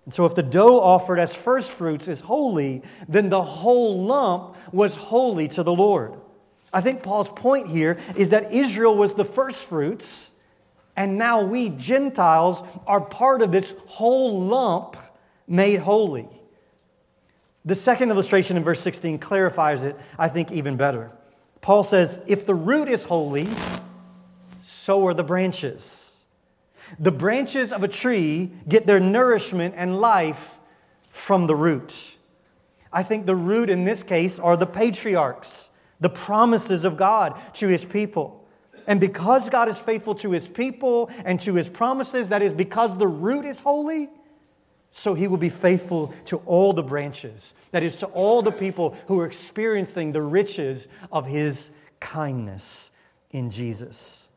And 0.05 0.13
so, 0.13 0.25
if 0.25 0.35
the 0.35 0.43
dough 0.43 0.79
offered 0.79 1.19
as 1.19 1.35
first 1.35 1.71
fruits 1.71 2.07
is 2.07 2.21
holy, 2.21 2.83
then 3.07 3.29
the 3.29 3.43
whole 3.43 4.03
lump 4.03 4.55
was 4.71 4.95
holy 4.95 5.47
to 5.49 5.63
the 5.63 5.73
Lord. 5.73 6.18
I 6.71 6.81
think 6.81 7.03
Paul's 7.03 7.29
point 7.29 7.67
here 7.67 7.97
is 8.15 8.29
that 8.29 8.53
Israel 8.53 8.95
was 8.95 9.13
the 9.13 9.25
first 9.25 9.65
fruits, 9.65 10.33
and 10.95 11.17
now 11.17 11.41
we 11.41 11.69
Gentiles 11.69 12.61
are 12.85 13.01
part 13.01 13.41
of 13.41 13.51
this 13.51 13.73
whole 13.87 14.41
lump 14.41 14.95
made 15.47 15.79
holy. 15.79 16.27
The 17.65 17.75
second 17.75 18.09
illustration 18.09 18.57
in 18.57 18.63
verse 18.63 18.79
16 18.79 19.19
clarifies 19.19 19.83
it, 19.83 19.95
I 20.17 20.29
think, 20.29 20.51
even 20.51 20.77
better. 20.77 21.11
Paul 21.61 21.83
says, 21.83 22.21
If 22.27 22.45
the 22.45 22.55
root 22.55 22.87
is 22.87 23.03
holy, 23.03 23.47
so 24.63 25.05
are 25.07 25.13
the 25.13 25.23
branches. 25.23 26.23
The 26.97 27.11
branches 27.11 27.71
of 27.71 27.83
a 27.83 27.87
tree 27.87 28.51
get 28.67 28.87
their 28.87 28.99
nourishment 28.99 29.75
and 29.77 29.99
life 29.99 30.57
from 31.09 31.47
the 31.47 31.55
root. 31.55 32.17
I 32.91 33.03
think 33.03 33.25
the 33.25 33.35
root 33.35 33.69
in 33.69 33.83
this 33.83 34.01
case 34.01 34.39
are 34.39 34.57
the 34.57 34.65
patriarchs, 34.65 35.68
the 35.99 36.09
promises 36.09 36.85
of 36.85 36.97
God 36.97 37.39
to 37.55 37.67
his 37.67 37.85
people. 37.85 38.47
And 38.87 38.99
because 38.99 39.49
God 39.49 39.69
is 39.69 39.79
faithful 39.79 40.15
to 40.15 40.31
his 40.31 40.47
people 40.47 41.11
and 41.23 41.39
to 41.41 41.55
his 41.55 41.69
promises, 41.69 42.29
that 42.29 42.41
is 42.41 42.53
because 42.53 42.97
the 42.97 43.07
root 43.07 43.45
is 43.45 43.59
holy, 43.59 44.09
so 44.91 45.13
he 45.13 45.27
will 45.27 45.37
be 45.37 45.49
faithful 45.49 46.13
to 46.25 46.37
all 46.45 46.73
the 46.73 46.81
branches, 46.81 47.53
that 47.71 47.83
is, 47.83 47.97
to 47.97 48.07
all 48.07 48.41
the 48.41 48.51
people 48.51 48.97
who 49.07 49.19
are 49.19 49.25
experiencing 49.25 50.11
the 50.11 50.21
riches 50.21 50.87
of 51.11 51.27
his 51.27 51.69
kindness 51.99 52.89
in 53.31 53.51
Jesus. 53.51 54.29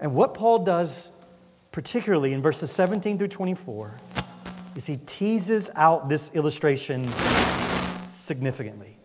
And 0.00 0.14
what 0.14 0.32
Paul 0.32 0.60
does, 0.60 1.12
particularly 1.70 2.32
in 2.32 2.40
verses 2.40 2.70
17 2.70 3.18
through 3.18 3.28
24, 3.28 3.94
is 4.76 4.86
he 4.86 4.96
teases 4.96 5.70
out 5.74 6.08
this 6.08 6.30
illustration 6.34 7.08
significantly. 8.08 8.96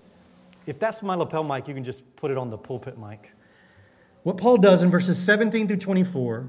If 0.70 0.78
that's 0.78 1.02
my 1.02 1.16
lapel 1.16 1.44
mic, 1.44 1.68
you 1.68 1.74
can 1.74 1.84
just 1.84 2.04
put 2.16 2.30
it 2.30 2.38
on 2.38 2.52
the 2.52 2.58
pulpit 2.58 2.96
mic. 3.00 3.32
What 4.22 4.38
Paul 4.38 4.58
does 4.58 4.84
in 4.84 4.92
verses 4.92 5.20
17 5.20 5.68
through 5.68 5.78
24 5.78 6.48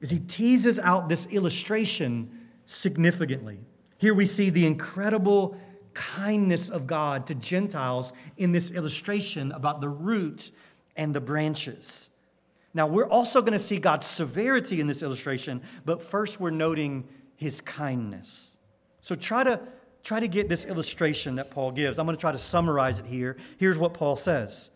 is 0.00 0.08
he 0.08 0.18
teases 0.18 0.78
out 0.78 1.10
this 1.10 1.26
illustration 1.26 2.48
significantly. 2.64 3.58
Here 3.98 4.14
we 4.14 4.24
see 4.24 4.48
the 4.48 4.64
incredible 4.64 5.60
kindness 5.92 6.70
of 6.70 6.86
God 6.86 7.26
to 7.26 7.34
Gentiles 7.34 8.14
in 8.38 8.52
this 8.52 8.70
illustration 8.70 9.52
about 9.52 9.82
the 9.82 9.90
root 9.90 10.52
and 10.96 11.14
the 11.14 11.20
branches. 11.20 12.08
Now, 12.72 12.86
we're 12.86 13.08
also 13.08 13.42
going 13.42 13.52
to 13.52 13.58
see 13.58 13.78
God's 13.78 14.06
severity 14.06 14.80
in 14.80 14.86
this 14.86 15.02
illustration, 15.02 15.60
but 15.84 16.00
first 16.00 16.40
we're 16.40 16.48
noting 16.48 17.06
his 17.36 17.60
kindness. 17.60 18.56
So 19.00 19.14
try 19.14 19.44
to 19.44 19.60
try 20.02 20.20
to 20.20 20.28
get 20.28 20.48
this 20.48 20.64
illustration 20.64 21.36
that 21.36 21.50
Paul 21.50 21.72
gives. 21.72 21.98
I'm 21.98 22.06
going 22.06 22.16
to 22.16 22.20
try 22.20 22.32
to 22.32 22.38
summarize 22.38 22.98
it 22.98 23.06
here. 23.06 23.36
Here's 23.58 23.78
what 23.78 23.94
Paul 23.94 24.16
says. 24.16 24.70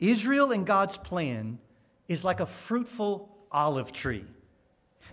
Israel 0.00 0.52
and 0.52 0.66
God's 0.66 0.98
plan 0.98 1.58
is 2.08 2.24
like 2.24 2.40
a 2.40 2.46
fruitful 2.46 3.28
olive 3.50 3.92
tree. 3.92 4.24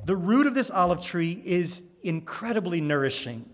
The 0.06 0.16
root 0.16 0.48
of 0.48 0.56
this 0.56 0.72
olive 0.72 1.02
tree 1.02 1.42
is 1.46 1.84
incredibly 2.04 2.82
nourishing. 2.82 3.46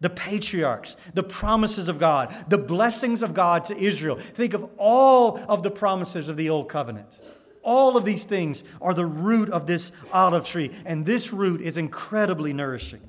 The 0.00 0.10
patriarchs, 0.10 0.96
the 1.14 1.22
promises 1.22 1.88
of 1.88 1.98
God, 1.98 2.34
the 2.48 2.58
blessings 2.58 3.22
of 3.22 3.32
God 3.32 3.64
to 3.66 3.76
Israel. 3.76 4.16
Think 4.16 4.52
of 4.52 4.68
all 4.76 5.38
of 5.48 5.62
the 5.62 5.70
promises 5.70 6.28
of 6.28 6.36
the 6.36 6.50
Old 6.50 6.68
Covenant. 6.68 7.18
All 7.62 7.96
of 7.96 8.04
these 8.04 8.24
things 8.24 8.62
are 8.82 8.92
the 8.92 9.06
root 9.06 9.48
of 9.48 9.66
this 9.66 9.90
olive 10.12 10.46
tree, 10.46 10.70
and 10.84 11.06
this 11.06 11.32
root 11.32 11.62
is 11.62 11.78
incredibly 11.78 12.52
nourishing. 12.52 13.00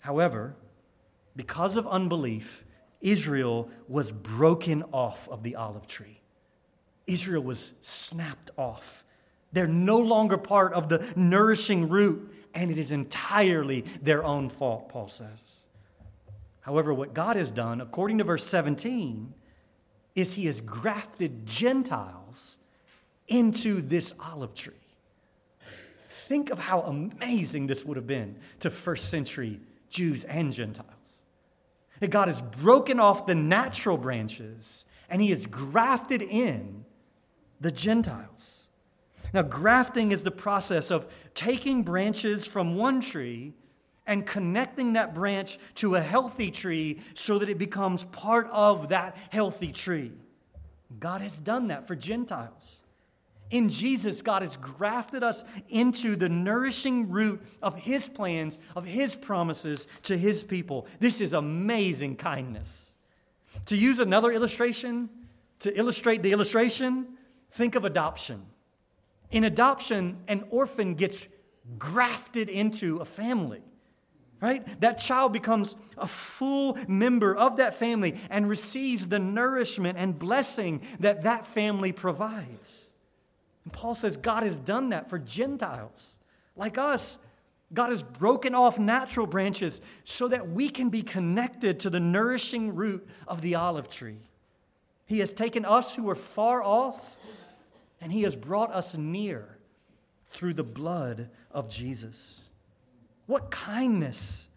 However, 0.00 0.56
because 1.36 1.76
of 1.76 1.86
unbelief, 1.86 2.64
Israel 3.00 3.70
was 3.88 4.10
broken 4.10 4.82
off 4.92 5.28
of 5.28 5.42
the 5.42 5.54
olive 5.54 5.86
tree. 5.86 6.22
Israel 7.06 7.42
was 7.42 7.74
snapped 7.82 8.50
off. 8.56 9.04
They're 9.52 9.68
no 9.68 9.98
longer 9.98 10.38
part 10.38 10.72
of 10.72 10.88
the 10.88 11.06
nourishing 11.14 11.88
root, 11.88 12.32
and 12.54 12.70
it 12.70 12.78
is 12.78 12.90
entirely 12.90 13.82
their 14.02 14.24
own 14.24 14.48
fault, 14.48 14.88
Paul 14.88 15.08
says. 15.08 15.60
However, 16.60 16.92
what 16.92 17.14
God 17.14 17.36
has 17.36 17.52
done, 17.52 17.80
according 17.80 18.18
to 18.18 18.24
verse 18.24 18.44
17, 18.44 19.32
is 20.16 20.34
he 20.34 20.46
has 20.46 20.60
grafted 20.60 21.46
Gentiles 21.46 22.58
into 23.28 23.80
this 23.80 24.12
olive 24.18 24.54
tree. 24.54 24.72
Think 26.08 26.50
of 26.50 26.58
how 26.58 26.80
amazing 26.80 27.66
this 27.66 27.84
would 27.84 27.96
have 27.96 28.06
been 28.06 28.38
to 28.60 28.70
first 28.70 29.10
century 29.10 29.60
Jews 29.90 30.24
and 30.24 30.52
Gentiles. 30.52 30.95
That 32.00 32.10
God 32.10 32.28
has 32.28 32.42
broken 32.42 33.00
off 33.00 33.26
the 33.26 33.34
natural 33.34 33.96
branches 33.96 34.84
and 35.08 35.22
he 35.22 35.30
has 35.30 35.46
grafted 35.46 36.22
in 36.22 36.84
the 37.60 37.70
Gentiles. 37.70 38.68
Now, 39.32 39.42
grafting 39.42 40.12
is 40.12 40.22
the 40.22 40.30
process 40.30 40.90
of 40.90 41.06
taking 41.34 41.82
branches 41.82 42.46
from 42.46 42.76
one 42.76 43.00
tree 43.00 43.54
and 44.06 44.24
connecting 44.24 44.92
that 44.92 45.14
branch 45.14 45.58
to 45.76 45.96
a 45.96 46.00
healthy 46.00 46.50
tree 46.50 47.00
so 47.14 47.38
that 47.38 47.48
it 47.48 47.58
becomes 47.58 48.04
part 48.04 48.48
of 48.52 48.90
that 48.90 49.16
healthy 49.30 49.72
tree. 49.72 50.12
God 51.00 51.22
has 51.22 51.38
done 51.38 51.68
that 51.68 51.86
for 51.86 51.96
Gentiles. 51.96 52.75
In 53.50 53.68
Jesus, 53.68 54.22
God 54.22 54.42
has 54.42 54.56
grafted 54.56 55.22
us 55.22 55.44
into 55.68 56.16
the 56.16 56.28
nourishing 56.28 57.08
root 57.08 57.40
of 57.62 57.78
His 57.78 58.08
plans, 58.08 58.58
of 58.74 58.86
His 58.86 59.14
promises 59.14 59.86
to 60.02 60.16
His 60.16 60.42
people. 60.42 60.86
This 60.98 61.20
is 61.20 61.32
amazing 61.32 62.16
kindness. 62.16 62.94
To 63.66 63.76
use 63.76 64.00
another 64.00 64.32
illustration, 64.32 65.08
to 65.60 65.76
illustrate 65.78 66.22
the 66.22 66.32
illustration, 66.32 67.06
think 67.52 67.74
of 67.74 67.84
adoption. 67.84 68.42
In 69.30 69.44
adoption, 69.44 70.18
an 70.28 70.44
orphan 70.50 70.94
gets 70.94 71.28
grafted 71.78 72.48
into 72.48 72.98
a 72.98 73.04
family, 73.04 73.62
right? 74.40 74.80
That 74.80 74.98
child 74.98 75.32
becomes 75.32 75.76
a 75.96 76.06
full 76.06 76.78
member 76.86 77.34
of 77.34 77.56
that 77.56 77.74
family 77.74 78.16
and 78.28 78.48
receives 78.48 79.08
the 79.08 79.18
nourishment 79.18 79.98
and 79.98 80.18
blessing 80.18 80.82
that 81.00 81.22
that 81.22 81.46
family 81.46 81.92
provides. 81.92 82.85
And 83.66 83.72
Paul 83.72 83.96
says 83.96 84.16
God 84.16 84.44
has 84.44 84.56
done 84.56 84.90
that 84.90 85.10
for 85.10 85.18
Gentiles 85.18 86.20
like 86.54 86.78
us. 86.78 87.18
God 87.74 87.90
has 87.90 88.04
broken 88.04 88.54
off 88.54 88.78
natural 88.78 89.26
branches 89.26 89.80
so 90.04 90.28
that 90.28 90.48
we 90.48 90.68
can 90.68 90.88
be 90.88 91.02
connected 91.02 91.80
to 91.80 91.90
the 91.90 91.98
nourishing 91.98 92.76
root 92.76 93.04
of 93.26 93.40
the 93.40 93.56
olive 93.56 93.90
tree. 93.90 94.20
He 95.04 95.18
has 95.18 95.32
taken 95.32 95.64
us 95.64 95.96
who 95.96 96.04
were 96.04 96.14
far 96.14 96.62
off 96.62 97.16
and 98.00 98.12
he 98.12 98.22
has 98.22 98.36
brought 98.36 98.72
us 98.72 98.96
near 98.96 99.58
through 100.28 100.54
the 100.54 100.62
blood 100.62 101.28
of 101.50 101.68
Jesus. 101.68 102.50
What 103.26 103.50
kindness! 103.50 104.48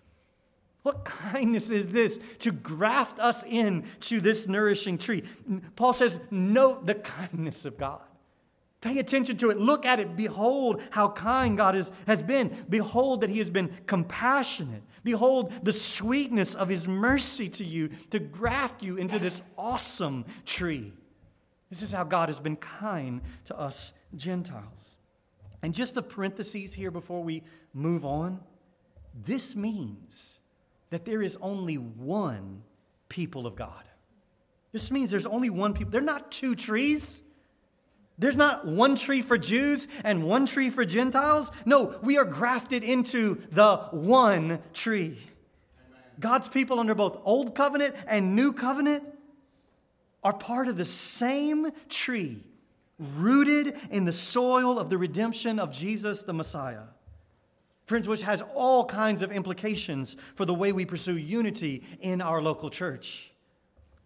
What 0.84 1.04
kindness 1.04 1.72
is 1.72 1.88
this 1.88 2.20
to 2.40 2.52
graft 2.52 3.20
us 3.20 3.44
in 3.44 3.86
to 4.02 4.22
this 4.22 4.48
nourishing 4.48 5.00
tree? 5.00 5.24
Paul 5.76 5.94
says, 5.94 6.20
note 6.30 6.86
the 6.86 6.96
kindness 6.96 7.66
of 7.66 7.76
God. 7.76 8.02
Pay 8.82 9.00
attention 9.00 9.36
to 9.38 9.50
it. 9.50 9.58
Look 9.58 9.86
at 9.86 10.00
it. 10.00 10.16
Behold 10.16 10.82
how 10.92 11.10
kind 11.10 11.58
God 11.58 11.76
is, 11.76 11.92
has 12.08 12.24
been. 12.24 12.66
Behold 12.70 13.22
that 13.22 13.30
He 13.30 13.40
has 13.40 13.50
been 13.50 13.72
compassionate. 13.88 14.84
Behold 15.04 15.52
the 15.64 15.74
sweetness 15.74 16.56
of 16.56 16.70
His 16.70 16.88
mercy 16.88 17.50
to 17.50 17.64
you 17.64 17.90
to 18.12 18.20
graft 18.20 18.82
you 18.82 18.98
into 18.98 19.20
this 19.20 19.42
awesome 19.58 20.26
tree. 20.46 20.94
This 21.70 21.82
is 21.82 21.92
how 21.92 22.04
God 22.04 22.30
has 22.30 22.40
been 22.40 22.56
kind 22.56 23.22
to 23.46 23.60
us 23.60 23.94
Gentiles. 24.16 24.98
And 25.62 25.74
just 25.74 25.98
a 25.98 26.02
parenthesis 26.02 26.74
here 26.74 26.90
before 26.90 27.22
we 27.22 27.44
move 27.74 28.06
on 28.06 28.40
this 29.26 29.56
means 29.56 30.40
that 30.90 31.06
there 31.06 31.22
is 31.22 31.38
only 31.42 31.78
one 31.78 32.64
people 33.10 33.46
of 33.48 33.56
God. 33.56 33.84
This 34.72 34.92
means 34.92 35.12
there's 35.12 35.26
only 35.26 35.50
one 35.50 35.74
people. 35.74 35.92
They're 35.92 36.02
not 36.02 36.32
two 36.32 36.56
trees. 36.56 37.24
There's 38.20 38.38
not 38.38 38.68
one 38.68 38.96
tree 38.96 39.22
for 39.22 39.38
Jews 39.38 39.88
and 40.04 40.26
one 40.26 40.46
tree 40.46 40.70
for 40.70 40.84
Gentiles. 40.84 41.52
No, 41.66 41.98
we 42.04 42.18
are 42.18 42.26
grafted 42.26 42.84
into 42.84 43.42
the 43.50 43.78
one 43.92 44.60
tree. 44.74 45.18
God's 46.20 46.50
people 46.50 46.82
under 46.82 46.94
both 46.94 47.18
Old 47.24 47.56
Covenant 47.56 47.96
and 48.08 48.36
New 48.36 48.52
Covenant 48.52 49.04
are 50.22 50.34
part 50.34 50.68
of 50.68 50.76
the 50.76 50.84
same 50.84 51.72
tree, 51.88 52.44
rooted 53.00 53.78
in 53.90 54.04
the 54.04 54.12
soil 54.12 54.78
of 54.78 54.90
the 54.90 54.98
redemption 54.98 55.58
of 55.58 55.72
Jesus 55.72 56.24
the 56.24 56.34
Messiah. 56.34 56.84
Friends, 57.86 58.10
which 58.10 58.24
has 58.24 58.44
all 58.54 58.86
kinds 58.86 59.22
of 59.22 59.32
implications 59.32 60.18
for 60.36 60.44
the 60.44 60.54
way 60.54 60.74
we 60.74 60.86
pursue 60.86 61.18
unity 61.18 61.84
in 62.02 62.20
our 62.20 62.42
local 62.42 62.70
church. 62.70 63.29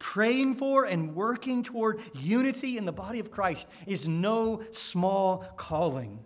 Praying 0.03 0.55
for 0.55 0.83
and 0.83 1.15
working 1.15 1.63
toward 1.63 2.01
unity 2.13 2.77
in 2.77 2.83
the 2.83 2.91
body 2.91 3.21
of 3.21 3.31
Christ 3.31 3.69
is 3.87 4.05
no 4.05 4.61
small 4.71 5.45
calling. 5.55 6.19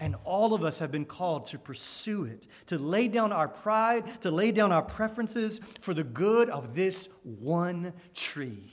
And 0.00 0.16
all 0.24 0.54
of 0.54 0.64
us 0.64 0.78
have 0.78 0.90
been 0.90 1.04
called 1.04 1.44
to 1.48 1.58
pursue 1.58 2.24
it, 2.24 2.46
to 2.68 2.78
lay 2.78 3.08
down 3.08 3.30
our 3.30 3.46
pride, 3.46 4.22
to 4.22 4.30
lay 4.30 4.52
down 4.52 4.72
our 4.72 4.80
preferences 4.80 5.60
for 5.80 5.92
the 5.92 6.02
good 6.02 6.48
of 6.48 6.74
this 6.74 7.10
one 7.22 7.92
tree. 8.14 8.72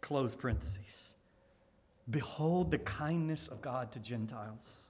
Close 0.00 0.34
parentheses. 0.34 1.14
Behold 2.08 2.70
the 2.70 2.78
kindness 2.78 3.48
of 3.48 3.60
God 3.60 3.92
to 3.92 3.98
Gentiles. 3.98 4.88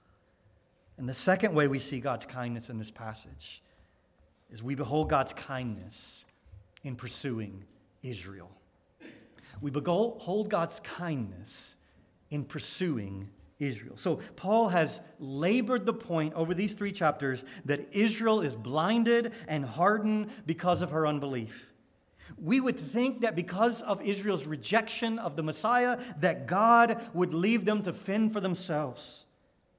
And 0.96 1.08
the 1.08 1.12
second 1.12 1.54
way 1.54 1.66
we 1.66 1.80
see 1.80 1.98
God's 1.98 2.24
kindness 2.24 2.70
in 2.70 2.78
this 2.78 2.92
passage 2.92 3.64
is 4.48 4.62
we 4.62 4.76
behold 4.76 5.10
God's 5.10 5.32
kindness 5.32 6.24
in 6.84 6.94
pursuing 6.94 7.64
Israel. 8.02 8.50
We 9.60 9.70
behold 9.70 10.50
God's 10.50 10.80
kindness 10.80 11.76
in 12.30 12.44
pursuing 12.44 13.30
Israel. 13.58 13.96
So, 13.96 14.20
Paul 14.36 14.68
has 14.68 15.00
labored 15.18 15.84
the 15.84 15.92
point 15.92 16.34
over 16.34 16.54
these 16.54 16.74
three 16.74 16.92
chapters 16.92 17.44
that 17.64 17.88
Israel 17.92 18.40
is 18.40 18.54
blinded 18.54 19.32
and 19.48 19.64
hardened 19.64 20.30
because 20.46 20.80
of 20.80 20.92
her 20.92 21.06
unbelief. 21.06 21.72
We 22.40 22.60
would 22.60 22.78
think 22.78 23.22
that 23.22 23.34
because 23.34 23.82
of 23.82 24.02
Israel's 24.02 24.46
rejection 24.46 25.18
of 25.18 25.34
the 25.34 25.42
Messiah, 25.42 25.98
that 26.20 26.46
God 26.46 27.02
would 27.14 27.34
leave 27.34 27.64
them 27.64 27.82
to 27.82 27.92
fend 27.92 28.32
for 28.32 28.40
themselves. 28.40 29.24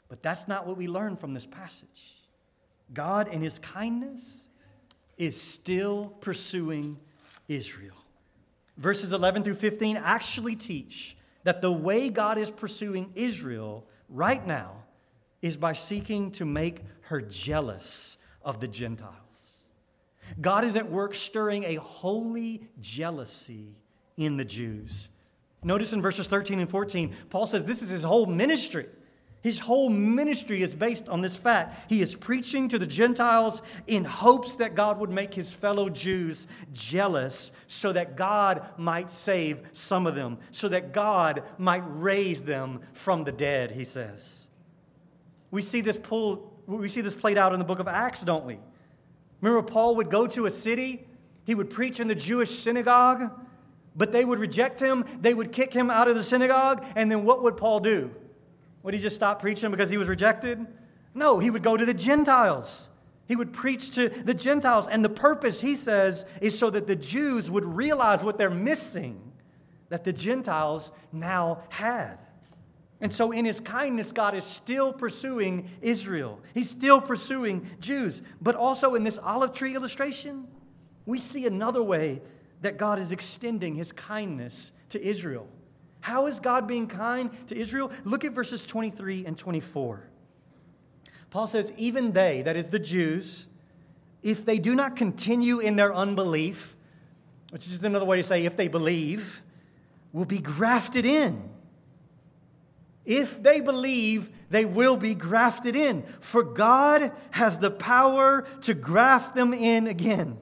But 0.09 0.23
that's 0.23 0.47
not 0.47 0.65
what 0.65 0.75
we 0.75 0.87
learn 0.87 1.15
from 1.15 1.33
this 1.33 1.45
passage. 1.45 2.15
God, 2.93 3.27
in 3.27 3.41
his 3.41 3.59
kindness, 3.59 4.45
is 5.15 5.39
still 5.39 6.15
pursuing 6.21 6.97
Israel 7.47 7.95
verses 8.79 9.13
11 9.13 9.43
through 9.43 9.55
15 9.55 9.97
actually 9.97 10.55
teach 10.55 11.15
that 11.43 11.61
the 11.61 11.71
way 11.71 12.09
God 12.09 12.37
is 12.37 12.49
pursuing 12.49 13.11
Israel 13.15 13.85
right 14.07 14.45
now 14.45 14.83
is 15.41 15.57
by 15.57 15.73
seeking 15.73 16.31
to 16.31 16.45
make 16.45 16.81
her 17.01 17.21
jealous 17.21 18.17
of 18.41 18.59
the 18.59 18.67
Gentiles. 18.67 19.13
God 20.39 20.63
is 20.63 20.75
at 20.75 20.89
work 20.89 21.13
stirring 21.13 21.63
a 21.63 21.75
holy 21.75 22.67
jealousy 22.79 23.75
in 24.17 24.37
the 24.37 24.45
Jews. 24.45 25.09
Notice 25.63 25.93
in 25.93 26.01
verses 26.01 26.27
13 26.27 26.59
and 26.59 26.69
14, 26.69 27.13
Paul 27.29 27.47
says 27.47 27.65
this 27.65 27.81
is 27.81 27.89
his 27.89 28.03
whole 28.03 28.25
ministry. 28.25 28.87
His 29.41 29.59
whole 29.59 29.89
ministry 29.89 30.61
is 30.61 30.75
based 30.75 31.07
on 31.07 31.21
this 31.21 31.37
fact. 31.37 31.89
He 31.89 32.01
is 32.01 32.13
preaching 32.13 32.67
to 32.69 32.79
the 32.79 32.85
Gentiles 32.85 33.61
in 33.87 34.03
hopes 34.03 34.55
that 34.55 34.75
God 34.75 34.99
would 34.99 35.11
make 35.11 35.33
his 35.33 35.53
fellow 35.53 35.89
Jews 35.89 36.45
jealous 36.73 37.53
so 37.67 37.93
that 37.93 38.17
God 38.17 38.67
might 38.77 39.09
save 39.11 39.61
some 39.71 40.07
of 40.07 40.15
them, 40.15 40.39
so 40.51 40.67
that 40.67 40.91
God 40.91 41.43
might 41.57 41.83
raise 41.85 42.43
them 42.43 42.81
from 42.91 43.23
the 43.23 43.31
dead, 43.31 43.71
he 43.71 43.85
says. 43.85 44.47
We 45.51 45.61
see 45.61 45.79
this 45.79 45.97
pull, 45.97 46.53
we 46.67 46.89
see 46.89 47.01
this 47.01 47.15
played 47.15 47.37
out 47.37 47.53
in 47.53 47.59
the 47.59 47.65
book 47.65 47.79
of 47.79 47.87
Acts, 47.87 48.21
don't 48.21 48.45
we? 48.45 48.59
Remember 49.39 49.65
Paul 49.65 49.95
would 49.95 50.09
go 50.09 50.27
to 50.27 50.47
a 50.47 50.51
city, 50.51 51.07
he 51.45 51.55
would 51.55 51.69
preach 51.69 52.01
in 52.01 52.09
the 52.09 52.15
Jewish 52.15 52.51
synagogue, 52.51 53.31
but 53.95 54.11
they 54.11 54.25
would 54.25 54.37
reject 54.37 54.81
him, 54.81 55.05
they 55.21 55.33
would 55.33 55.53
kick 55.53 55.73
him 55.73 55.89
out 55.89 56.09
of 56.09 56.15
the 56.15 56.23
synagogue, 56.23 56.85
and 56.97 57.09
then 57.09 57.23
what 57.23 57.41
would 57.41 57.55
Paul 57.55 57.79
do? 57.79 58.11
Would 58.83 58.93
he 58.93 58.99
just 58.99 59.15
stop 59.15 59.41
preaching 59.41 59.71
because 59.71 59.89
he 59.89 59.97
was 59.97 60.07
rejected? 60.07 60.65
No, 61.13 61.39
he 61.39 61.49
would 61.49 61.63
go 61.63 61.75
to 61.75 61.85
the 61.85 61.93
Gentiles. 61.93 62.89
He 63.27 63.35
would 63.35 63.53
preach 63.53 63.91
to 63.91 64.09
the 64.09 64.33
Gentiles. 64.33 64.87
And 64.87 65.03
the 65.03 65.09
purpose, 65.09 65.61
he 65.61 65.75
says, 65.75 66.25
is 66.41 66.57
so 66.57 66.69
that 66.69 66.87
the 66.87 66.95
Jews 66.95 67.49
would 67.51 67.65
realize 67.65 68.23
what 68.23 68.37
they're 68.37 68.49
missing 68.49 69.21
that 69.89 70.03
the 70.03 70.13
Gentiles 70.13 70.91
now 71.11 71.63
had. 71.69 72.17
And 73.01 73.13
so, 73.13 73.31
in 73.31 73.45
his 73.45 73.59
kindness, 73.59 74.11
God 74.11 74.35
is 74.35 74.43
still 74.43 74.91
pursuing 74.91 75.69
Israel. 75.81 76.41
He's 76.53 76.69
still 76.69 76.99
pursuing 76.99 77.69
Jews. 77.79 78.21
But 78.41 78.55
also, 78.55 78.95
in 78.95 79.03
this 79.03 79.17
olive 79.19 79.53
tree 79.53 79.73
illustration, 79.73 80.47
we 81.05 81.17
see 81.17 81.45
another 81.45 81.81
way 81.81 82.21
that 82.61 82.77
God 82.77 82.99
is 82.99 83.11
extending 83.11 83.75
his 83.75 83.93
kindness 83.93 84.73
to 84.89 85.01
Israel. 85.01 85.47
How 86.01 86.27
is 86.27 86.39
God 86.39 86.67
being 86.67 86.87
kind 86.87 87.29
to 87.47 87.57
Israel? 87.57 87.91
Look 88.03 88.23
at 88.25 88.31
verses 88.31 88.65
23 88.65 89.25
and 89.25 89.37
24. 89.37 90.03
Paul 91.29 91.47
says, 91.47 91.73
Even 91.77 92.13
they, 92.13 92.41
that 92.43 92.55
is 92.55 92.69
the 92.69 92.79
Jews, 92.79 93.47
if 94.23 94.45
they 94.45 94.59
do 94.59 94.75
not 94.75 94.95
continue 94.95 95.59
in 95.59 95.75
their 95.75 95.93
unbelief, 95.93 96.75
which 97.51 97.67
is 97.67 97.83
another 97.83 98.05
way 98.05 98.17
to 98.17 98.23
say 98.23 98.45
if 98.45 98.57
they 98.57 98.67
believe, 98.67 99.41
will 100.13 100.25
be 100.25 100.39
grafted 100.39 101.05
in. 101.05 101.49
If 103.05 103.41
they 103.41 103.61
believe, 103.61 104.29
they 104.49 104.65
will 104.65 104.97
be 104.97 105.15
grafted 105.15 105.75
in. 105.75 106.03
For 106.19 106.43
God 106.43 107.11
has 107.31 107.59
the 107.59 107.71
power 107.71 108.45
to 108.61 108.73
graft 108.73 109.35
them 109.35 109.53
in 109.53 109.87
again. 109.87 110.37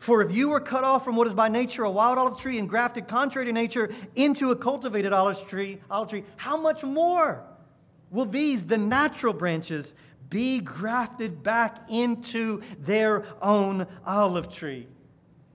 For 0.00 0.22
if 0.22 0.32
you 0.32 0.48
were 0.48 0.60
cut 0.60 0.82
off 0.82 1.04
from 1.04 1.14
what 1.14 1.28
is 1.28 1.34
by 1.34 1.48
nature 1.48 1.84
a 1.84 1.90
wild 1.90 2.18
olive 2.18 2.40
tree 2.40 2.58
and 2.58 2.66
grafted 2.66 3.06
contrary 3.06 3.46
to 3.46 3.52
nature 3.52 3.92
into 4.16 4.50
a 4.50 4.56
cultivated 4.56 5.12
olive 5.12 5.46
tree, 5.46 5.78
olive 5.90 6.08
tree, 6.08 6.24
how 6.36 6.56
much 6.56 6.82
more 6.82 7.44
will 8.10 8.24
these, 8.24 8.64
the 8.64 8.78
natural 8.78 9.34
branches, 9.34 9.94
be 10.30 10.58
grafted 10.60 11.42
back 11.42 11.78
into 11.90 12.62
their 12.78 13.26
own 13.42 13.86
olive 14.06 14.50
tree? 14.50 14.88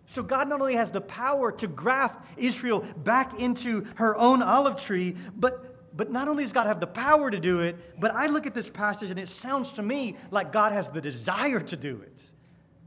So 0.06 0.22
God 0.22 0.48
not 0.48 0.62
only 0.62 0.76
has 0.76 0.92
the 0.92 1.02
power 1.02 1.52
to 1.54 1.68
graft 1.68 2.24
Israel 2.38 2.86
back 2.98 3.40
into 3.40 3.88
her 3.96 4.16
own 4.16 4.44
olive 4.44 4.78
tree, 4.78 5.16
but, 5.36 5.98
but 5.98 6.12
not 6.12 6.28
only 6.28 6.44
does 6.44 6.54
God 6.54 6.68
have 6.68 6.80
the 6.80 6.86
power 6.86 7.32
to 7.32 7.40
do 7.40 7.62
it, 7.62 8.00
but 8.00 8.14
I 8.14 8.28
look 8.28 8.46
at 8.46 8.54
this 8.54 8.70
passage 8.70 9.10
and 9.10 9.20
it 9.20 9.28
sounds 9.28 9.72
to 9.74 9.82
me 9.82 10.18
like 10.30 10.52
God 10.52 10.72
has 10.72 10.90
the 10.90 11.02
desire 11.02 11.62
to 11.62 11.76
do 11.76 12.00
it. 12.04 12.32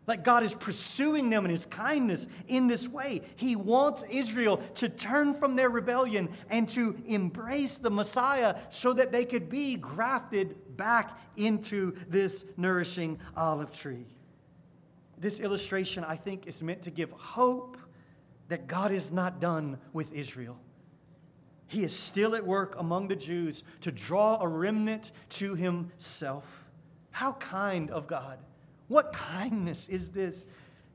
Like 0.08 0.24
God 0.24 0.42
is 0.42 0.54
pursuing 0.54 1.28
them 1.28 1.44
in 1.44 1.50
his 1.50 1.66
kindness 1.66 2.26
in 2.48 2.66
this 2.66 2.88
way. 2.88 3.20
He 3.36 3.56
wants 3.56 4.04
Israel 4.10 4.56
to 4.76 4.88
turn 4.88 5.34
from 5.34 5.54
their 5.54 5.68
rebellion 5.68 6.30
and 6.48 6.66
to 6.70 6.96
embrace 7.04 7.76
the 7.76 7.90
Messiah 7.90 8.56
so 8.70 8.94
that 8.94 9.12
they 9.12 9.26
could 9.26 9.50
be 9.50 9.76
grafted 9.76 10.76
back 10.78 11.20
into 11.36 11.94
this 12.08 12.46
nourishing 12.56 13.18
olive 13.36 13.70
tree. 13.70 14.06
This 15.18 15.40
illustration, 15.40 16.04
I 16.04 16.16
think, 16.16 16.46
is 16.46 16.62
meant 16.62 16.82
to 16.82 16.90
give 16.90 17.10
hope 17.12 17.76
that 18.48 18.66
God 18.66 18.92
is 18.92 19.12
not 19.12 19.40
done 19.40 19.78
with 19.92 20.10
Israel. 20.14 20.58
He 21.66 21.84
is 21.84 21.94
still 21.94 22.34
at 22.34 22.46
work 22.46 22.76
among 22.78 23.08
the 23.08 23.16
Jews 23.16 23.62
to 23.82 23.92
draw 23.92 24.40
a 24.40 24.48
remnant 24.48 25.12
to 25.30 25.54
himself. 25.54 26.66
How 27.10 27.32
kind 27.34 27.90
of 27.90 28.06
God 28.06 28.38
what 28.88 29.12
kindness 29.12 29.88
is 29.88 30.10
this? 30.10 30.44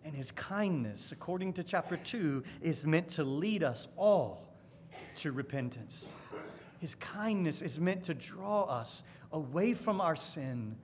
And 0.04 0.14
his 0.14 0.32
kindness, 0.32 1.12
according 1.12 1.54
to 1.54 1.64
chapter 1.64 1.96
2, 1.96 2.44
is 2.62 2.86
meant 2.86 3.08
to 3.10 3.24
lead 3.24 3.64
us 3.64 3.88
all 3.96 4.48
to 5.18 5.32
repentance. 5.32 6.12
His 6.80 6.96
kindness 6.96 7.62
is 7.62 7.80
meant 7.80 8.04
to 8.04 8.14
draw 8.14 8.64
us 8.64 9.04
away 9.32 9.74
from 9.74 10.02
our 10.02 10.16
sin 10.16 10.76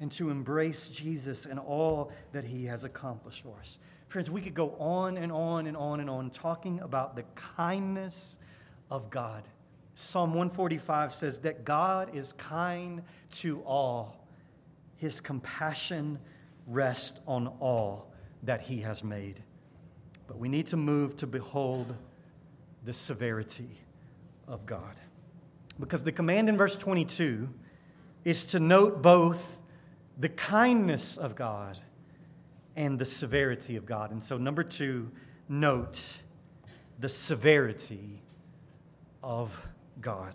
and 0.00 0.12
to 0.12 0.28
embrace 0.28 0.88
Jesus 0.88 1.46
and 1.46 1.58
all 1.58 2.12
that 2.32 2.44
he 2.44 2.66
has 2.66 2.84
accomplished 2.84 3.42
for 3.42 3.56
us. 3.60 3.78
Friends, 4.08 4.30
we 4.30 4.40
could 4.40 4.54
go 4.54 4.74
on 4.78 5.16
and 5.16 5.32
on 5.32 5.66
and 5.66 5.76
on 5.76 6.00
and 6.00 6.10
on 6.10 6.30
talking 6.30 6.80
about 6.80 7.16
the 7.16 7.24
kindness 7.34 8.38
of 8.90 9.08
God. 9.08 9.44
Psalm 9.94 10.30
145 10.30 11.14
says 11.14 11.38
that 11.38 11.64
God 11.64 12.14
is 12.14 12.34
kind 12.34 13.02
to 13.30 13.62
all, 13.62 14.26
his 14.96 15.20
compassion 15.20 16.18
rests 16.66 17.18
on 17.26 17.48
all 17.60 18.12
that 18.42 18.60
he 18.60 18.80
has 18.80 19.02
made. 19.02 19.42
But 20.26 20.38
we 20.38 20.48
need 20.48 20.66
to 20.68 20.76
move 20.76 21.16
to 21.18 21.26
behold 21.26 21.94
the 22.84 22.92
severity 22.92 23.80
of 24.48 24.66
God. 24.66 24.94
Because 25.78 26.02
the 26.02 26.12
command 26.12 26.48
in 26.48 26.56
verse 26.56 26.76
22 26.76 27.48
is 28.24 28.46
to 28.46 28.60
note 28.60 29.02
both 29.02 29.60
the 30.18 30.28
kindness 30.28 31.16
of 31.16 31.36
God 31.36 31.78
and 32.74 32.98
the 32.98 33.04
severity 33.04 33.76
of 33.76 33.86
God. 33.86 34.10
And 34.10 34.22
so, 34.22 34.36
number 34.36 34.64
two, 34.64 35.10
note 35.48 36.00
the 36.98 37.08
severity 37.08 38.22
of 39.22 39.68
God. 40.00 40.34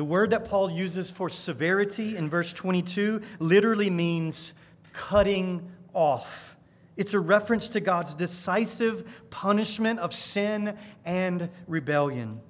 The 0.00 0.04
word 0.04 0.30
that 0.30 0.46
Paul 0.46 0.70
uses 0.70 1.10
for 1.10 1.28
severity 1.28 2.16
in 2.16 2.30
verse 2.30 2.54
22 2.54 3.20
literally 3.38 3.90
means 3.90 4.54
cutting 4.94 5.70
off. 5.92 6.56
It's 6.96 7.12
a 7.12 7.20
reference 7.20 7.68
to 7.68 7.80
God's 7.80 8.14
decisive 8.14 9.06
punishment 9.28 10.00
of 10.00 10.14
sin 10.14 10.78
and 11.04 11.50
rebellion. 11.66 12.40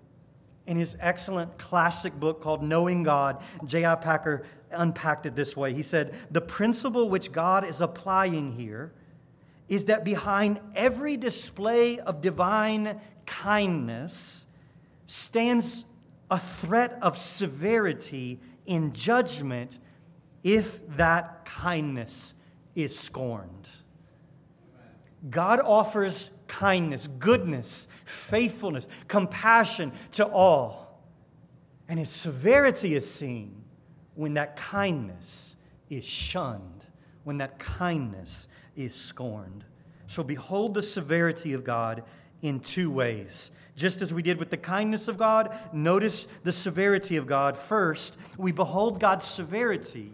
In 0.68 0.76
his 0.76 0.96
excellent 1.00 1.58
classic 1.58 2.14
book 2.14 2.40
called 2.40 2.62
Knowing 2.62 3.02
God, 3.02 3.42
J.I. 3.66 3.96
Packer 3.96 4.44
unpacked 4.70 5.26
it 5.26 5.34
this 5.34 5.56
way. 5.56 5.74
He 5.74 5.82
said, 5.82 6.14
The 6.30 6.40
principle 6.40 7.10
which 7.10 7.32
God 7.32 7.64
is 7.64 7.80
applying 7.80 8.52
here 8.52 8.92
is 9.68 9.86
that 9.86 10.04
behind 10.04 10.60
every 10.76 11.16
display 11.16 11.98
of 11.98 12.20
divine 12.20 13.00
kindness 13.26 14.46
stands 15.08 15.84
a 16.30 16.38
threat 16.38 16.98
of 17.02 17.18
severity 17.18 18.38
in 18.66 18.92
judgment 18.92 19.78
if 20.42 20.80
that 20.96 21.44
kindness 21.44 22.34
is 22.74 22.96
scorned. 22.98 23.68
God 25.28 25.60
offers 25.60 26.30
kindness, 26.46 27.08
goodness, 27.18 27.88
faithfulness, 28.04 28.88
compassion 29.08 29.92
to 30.12 30.26
all. 30.26 31.02
And 31.88 31.98
his 31.98 32.10
severity 32.10 32.94
is 32.94 33.10
seen 33.10 33.64
when 34.14 34.34
that 34.34 34.56
kindness 34.56 35.56
is 35.90 36.04
shunned, 36.04 36.84
when 37.24 37.38
that 37.38 37.58
kindness 37.58 38.48
is 38.76 38.94
scorned. 38.94 39.64
So 40.06 40.22
behold 40.22 40.74
the 40.74 40.82
severity 40.82 41.52
of 41.52 41.64
God 41.64 42.04
in 42.42 42.60
two 42.60 42.90
ways. 42.90 43.50
Just 43.80 44.02
as 44.02 44.12
we 44.12 44.22
did 44.22 44.38
with 44.38 44.50
the 44.50 44.58
kindness 44.58 45.08
of 45.08 45.16
God, 45.16 45.56
notice 45.72 46.26
the 46.44 46.52
severity 46.52 47.16
of 47.16 47.26
God. 47.26 47.56
First, 47.56 48.14
we 48.36 48.52
behold 48.52 49.00
God's 49.00 49.24
severity 49.24 50.12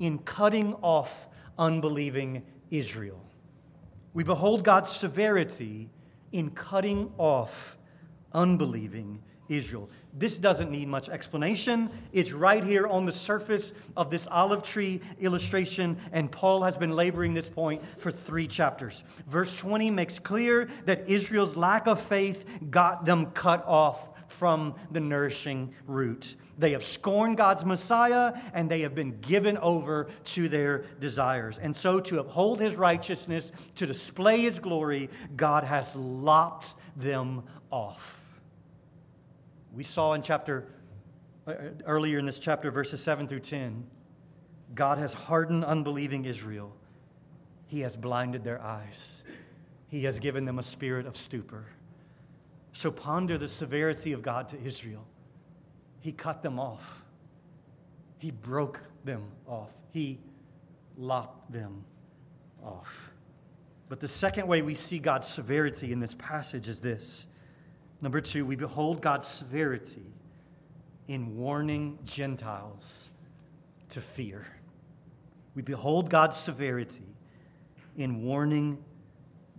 in 0.00 0.18
cutting 0.18 0.74
off 0.82 1.28
unbelieving 1.56 2.42
Israel. 2.72 3.22
We 4.14 4.24
behold 4.24 4.64
God's 4.64 4.90
severity 4.90 5.90
in 6.32 6.50
cutting 6.50 7.12
off 7.18 7.76
unbelieving 8.32 9.22
Israel. 9.48 9.88
This 10.14 10.38
doesn't 10.38 10.70
need 10.70 10.88
much 10.88 11.08
explanation. 11.08 11.90
It's 12.12 12.32
right 12.32 12.64
here 12.64 12.86
on 12.86 13.04
the 13.06 13.12
surface 13.12 13.72
of 13.96 14.10
this 14.10 14.26
olive 14.30 14.62
tree 14.62 15.00
illustration, 15.20 15.96
and 16.12 16.30
Paul 16.30 16.62
has 16.62 16.76
been 16.76 16.94
laboring 16.94 17.34
this 17.34 17.48
point 17.48 17.82
for 17.98 18.10
three 18.10 18.46
chapters. 18.46 19.04
Verse 19.28 19.54
20 19.54 19.90
makes 19.90 20.18
clear 20.18 20.68
that 20.86 21.08
Israel's 21.08 21.56
lack 21.56 21.86
of 21.86 22.00
faith 22.00 22.44
got 22.70 23.04
them 23.04 23.26
cut 23.32 23.66
off 23.66 24.08
from 24.28 24.74
the 24.90 25.00
nourishing 25.00 25.74
root. 25.86 26.36
They 26.58 26.72
have 26.72 26.84
scorned 26.84 27.36
God's 27.36 27.64
Messiah 27.64 28.34
and 28.54 28.70
they 28.70 28.82
have 28.82 28.94
been 28.94 29.18
given 29.20 29.56
over 29.58 30.08
to 30.24 30.48
their 30.48 30.84
desires. 31.00 31.58
And 31.58 31.74
so, 31.74 32.00
to 32.00 32.20
uphold 32.20 32.60
his 32.60 32.74
righteousness, 32.74 33.50
to 33.76 33.86
display 33.86 34.42
his 34.42 34.58
glory, 34.58 35.10
God 35.34 35.64
has 35.64 35.96
lopped 35.96 36.74
them 36.96 37.42
off. 37.70 38.21
We 39.74 39.84
saw 39.84 40.12
in 40.12 40.22
chapter, 40.22 40.68
uh, 41.46 41.54
earlier 41.86 42.18
in 42.18 42.26
this 42.26 42.38
chapter, 42.38 42.70
verses 42.70 43.02
7 43.02 43.26
through 43.26 43.40
10, 43.40 43.84
God 44.74 44.98
has 44.98 45.12
hardened 45.12 45.64
unbelieving 45.64 46.24
Israel. 46.24 46.72
He 47.66 47.80
has 47.80 47.96
blinded 47.96 48.44
their 48.44 48.60
eyes. 48.62 49.24
He 49.88 50.04
has 50.04 50.18
given 50.18 50.44
them 50.44 50.58
a 50.58 50.62
spirit 50.62 51.06
of 51.06 51.16
stupor. 51.16 51.66
So 52.72 52.90
ponder 52.90 53.38
the 53.38 53.48
severity 53.48 54.12
of 54.12 54.22
God 54.22 54.48
to 54.48 54.62
Israel. 54.62 55.06
He 56.00 56.12
cut 56.12 56.42
them 56.42 56.58
off, 56.58 57.04
He 58.18 58.30
broke 58.30 58.80
them 59.04 59.22
off, 59.46 59.70
He 59.92 60.18
lopped 60.96 61.52
them 61.52 61.84
off. 62.62 63.10
But 63.88 64.00
the 64.00 64.08
second 64.08 64.48
way 64.48 64.62
we 64.62 64.74
see 64.74 64.98
God's 64.98 65.28
severity 65.28 65.92
in 65.92 66.00
this 66.00 66.14
passage 66.14 66.68
is 66.68 66.80
this 66.80 67.26
Number 68.02 68.20
two, 68.20 68.44
we 68.44 68.56
behold 68.56 69.00
God's 69.00 69.28
severity 69.28 70.04
in 71.06 71.36
warning 71.36 72.00
Gentiles 72.04 73.10
to 73.90 74.00
fear. 74.00 74.44
We 75.54 75.62
behold 75.62 76.10
God's 76.10 76.36
severity 76.36 77.06
in 77.96 78.24
warning 78.24 78.82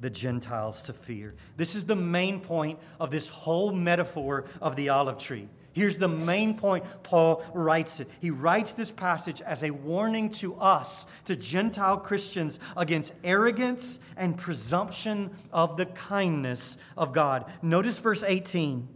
the 0.01 0.09
Gentiles 0.09 0.81
to 0.83 0.93
fear. 0.93 1.35
This 1.55 1.75
is 1.75 1.85
the 1.85 1.95
main 1.95 2.41
point 2.41 2.79
of 2.99 3.11
this 3.11 3.29
whole 3.29 3.71
metaphor 3.71 4.45
of 4.61 4.75
the 4.75 4.89
olive 4.89 5.17
tree. 5.17 5.47
Here's 5.73 5.97
the 5.97 6.07
main 6.07 6.55
point 6.55 6.85
Paul 7.01 7.43
writes 7.53 7.99
it. 7.99 8.07
He 8.21 8.29
writes 8.29 8.73
this 8.73 8.91
passage 8.91 9.41
as 9.41 9.63
a 9.63 9.71
warning 9.71 10.29
to 10.31 10.55
us, 10.55 11.07
to 11.25 11.35
Gentile 11.35 11.97
Christians, 11.97 12.59
against 12.77 13.13
arrogance 13.23 13.99
and 14.15 14.37
presumption 14.37 15.31
of 15.51 15.75
the 15.75 15.87
kindness 15.87 16.77
of 16.95 17.11
God. 17.11 17.51
Notice 17.63 17.97
verse 17.97 18.23
18. 18.23 18.87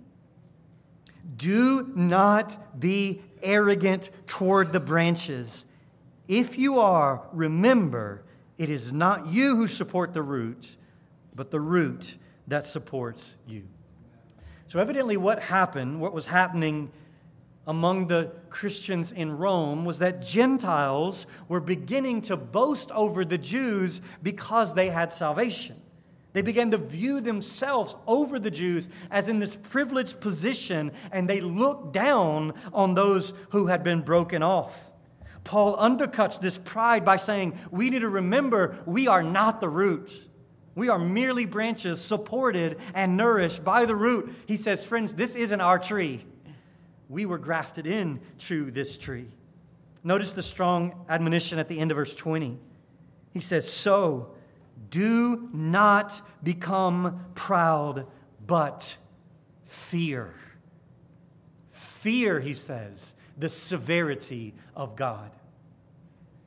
Do 1.36 1.92
not 1.96 2.80
be 2.80 3.22
arrogant 3.42 4.12
toward 4.28 4.72
the 4.72 4.80
branches. 4.80 5.66
If 6.28 6.58
you 6.58 6.80
are, 6.80 7.28
remember, 7.34 8.24
it 8.58 8.70
is 8.70 8.94
not 8.94 9.28
you 9.28 9.56
who 9.56 9.68
support 9.68 10.13
the 10.13 10.22
root, 10.22 10.78
but 11.36 11.52
the 11.52 11.60
root 11.60 12.18
that 12.48 12.68
supports 12.68 13.36
you. 13.48 13.63
So, 14.67 14.80
evidently, 14.80 15.15
what 15.17 15.41
happened, 15.41 16.01
what 16.01 16.13
was 16.13 16.27
happening 16.27 16.91
among 17.65 18.08
the 18.08 18.32
Christians 18.49 19.12
in 19.12 19.38
Rome 19.38 19.86
was 19.86 19.99
that 19.99 20.21
Gentiles 20.21 21.25
were 21.47 21.60
beginning 21.60 22.21
to 22.23 22.38
boast 22.38 22.91
over 22.91 23.25
the 23.25 23.38
Jews 23.38 24.01
because 24.23 24.73
they 24.73 24.89
had 24.89 25.12
salvation. 25.12 25.82
They 26.34 26.41
began 26.41 26.71
to 26.71 26.77
view 26.77 27.19
themselves 27.19 27.95
over 28.06 28.39
the 28.39 28.51
Jews 28.51 28.89
as 29.10 29.27
in 29.27 29.39
this 29.39 29.56
privileged 29.56 30.19
position, 30.19 30.91
and 31.12 31.30
they 31.30 31.41
looked 31.41 31.93
down 31.93 32.53
on 32.73 32.93
those 32.93 33.34
who 33.49 33.67
had 33.67 33.84
been 33.84 34.01
broken 34.01 34.43
off. 34.43 34.73
Paul 35.43 35.77
undercuts 35.77 36.39
this 36.39 36.58
pride 36.58 37.06
by 37.06 37.17
saying, 37.17 37.58
We 37.71 37.89
need 37.89 37.99
to 37.99 38.10
remember 38.10 38.77
we 38.86 39.08
are 39.08 39.23
not 39.23 39.62
the 39.62 39.69
root. 39.69 40.27
We 40.78 40.90
are 40.90 41.00
merely 41.00 41.46
branches 41.46 42.00
supported 42.00 42.78
and 42.94 43.18
nourished 43.18 43.63
by 43.63 43.88
the 43.88 43.96
root. 43.96 44.32
He 44.46 44.58
says, 44.58 44.86
Friends, 44.86 45.16
this 45.16 45.34
isn't 45.34 45.60
our 45.60 45.80
tree. 45.80 46.24
We 47.10 47.26
were 47.26 47.40
grafted 47.40 47.88
in 47.88 48.20
to 48.42 48.70
this 48.70 48.96
tree. 48.96 49.26
Notice 50.04 50.34
the 50.34 50.44
strong 50.44 51.04
admonition 51.10 51.58
at 51.58 51.68
the 51.68 51.80
end 51.80 51.90
of 51.90 51.98
verse 51.98 52.13
20. 52.13 52.60
He 53.32 53.40
says, 53.40 53.68
So 53.68 54.36
do 54.92 55.50
not 55.52 56.22
become 56.44 57.26
proud, 57.34 58.06
but 58.46 58.98
fear. 59.66 60.36
Fear, 61.72 62.40
he 62.40 62.54
says, 62.54 63.16
the 63.36 63.50
severity 63.50 64.54
of 64.76 64.96
God. 64.96 65.32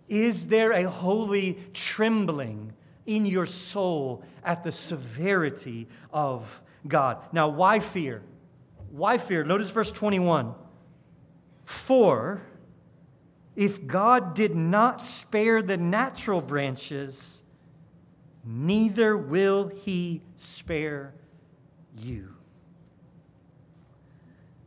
Is 0.06 0.46
there 0.46 0.70
a 0.70 0.88
holy 0.88 1.58
trembling 1.72 2.74
in 3.06 3.26
your 3.26 3.46
soul 3.46 4.22
at 4.44 4.64
the 4.64 4.72
severity 4.72 5.88
of 6.12 6.60
God. 6.86 7.18
Now, 7.32 7.48
why 7.48 7.80
fear? 7.80 8.22
Why 8.90 9.18
fear? 9.18 9.44
Notice 9.44 9.70
verse 9.70 9.92
21. 9.92 10.54
For 11.64 12.42
if 13.56 13.86
God 13.86 14.34
did 14.34 14.54
not 14.56 15.04
spare 15.04 15.62
the 15.62 15.76
natural 15.76 16.40
branches, 16.40 17.42
neither 18.44 19.16
will 19.16 19.68
he 19.68 20.22
spare 20.36 21.14
you. 21.96 22.34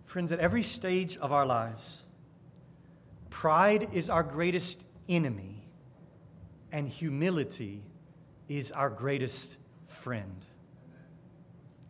Friends, 0.06 0.32
at 0.32 0.39
every 0.39 0.62
stage 0.62 1.17
of 1.17 1.32
our 1.32 1.46
lives, 1.46 2.04
pride 3.32 3.89
is 3.93 4.10
our 4.10 4.22
greatest 4.22 4.86
enemy, 5.10 5.67
and 6.72 6.88
humility 6.88 7.84
is 8.47 8.71
our 8.71 8.89
greatest 8.89 9.58
friend. 9.88 10.45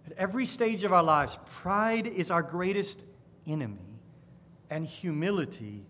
At 0.06 0.13
every 0.18 0.46
stage 0.46 0.84
of 0.84 0.94
our 0.94 1.04
lives, 1.04 1.38
pride 1.62 2.08
is 2.08 2.30
our 2.30 2.44
greatest 2.44 3.04
enemy, 3.48 4.00
and 4.70 4.86
humility 4.86 5.86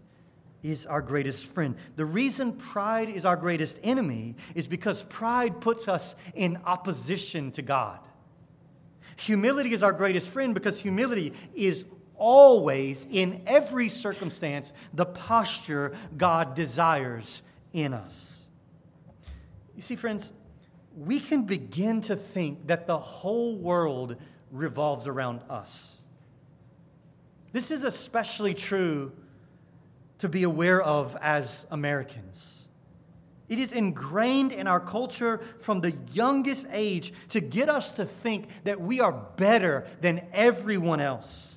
is 0.62 0.86
our 0.86 1.02
greatest 1.02 1.45
friend. 1.45 1.76
The 1.95 2.06
reason 2.06 2.54
pride 2.54 3.10
is 3.10 3.26
our 3.26 3.36
greatest 3.36 3.78
enemy 3.84 4.36
is 4.56 4.67
because 4.67 5.04
pride 5.04 5.60
puts 5.60 5.88
us 5.88 6.15
in 6.36 6.58
opposition 6.65 7.52
to 7.52 7.62
God. 7.62 7.99
Humility 9.17 9.73
is 9.73 9.84
our 9.84 9.91
greatest 9.91 10.30
friend 10.30 10.54
because 10.54 10.80
humility 10.80 11.34
is 11.54 11.86
always, 12.15 13.06
in 13.12 13.41
every 13.45 13.89
circumstance, 13.89 14.71
the 14.93 15.06
posture 15.06 15.93
God 16.15 16.56
desires 16.56 17.41
in 17.73 17.93
us. 17.93 18.34
You 19.76 19.82
see, 19.82 19.95
friends, 19.95 20.32
we 20.95 21.19
can 21.19 21.43
begin 21.43 22.01
to 22.01 22.15
think 22.15 22.67
that 22.67 22.88
the 22.88 22.97
whole 22.97 23.56
world 23.56 24.15
revolves 24.51 25.08
around 25.08 25.41
us. 25.49 25.97
This 27.51 27.71
is 27.71 27.84
especially 27.84 28.53
true 28.53 29.12
to 30.19 30.29
be 30.29 30.43
aware 30.43 30.82
of 30.82 31.17
as 31.21 31.65
Americans. 31.71 32.67
It 33.49 33.60
is 33.60 33.73
ingrained 33.73 34.51
in 34.51 34.67
our 34.67 34.79
culture 34.79 35.41
from 35.60 35.82
the 35.82 35.91
youngest 36.12 36.65
age 36.71 37.13
to 37.29 37.41
get 37.41 37.69
us 37.69 37.93
to 37.93 38.06
think 38.06 38.47
that 38.63 38.79
we 38.79 38.99
are 38.99 39.12
better 39.12 39.86
than 40.01 40.25
everyone 40.32 40.99
else. 40.99 41.53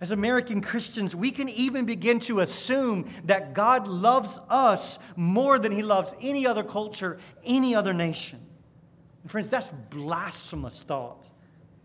As 0.00 0.12
American 0.12 0.62
Christians, 0.62 1.14
we 1.14 1.30
can 1.30 1.50
even 1.50 1.84
begin 1.84 2.20
to 2.20 2.40
assume 2.40 3.04
that 3.24 3.52
God 3.52 3.86
loves 3.86 4.38
us 4.48 4.98
more 5.14 5.58
than 5.58 5.72
he 5.72 5.82
loves 5.82 6.14
any 6.22 6.46
other 6.46 6.62
culture, 6.62 7.18
any 7.44 7.74
other 7.74 7.92
nation. 7.92 8.40
And 9.22 9.30
friends, 9.30 9.50
that's 9.50 9.68
blasphemous 9.90 10.82
thought. 10.82 11.26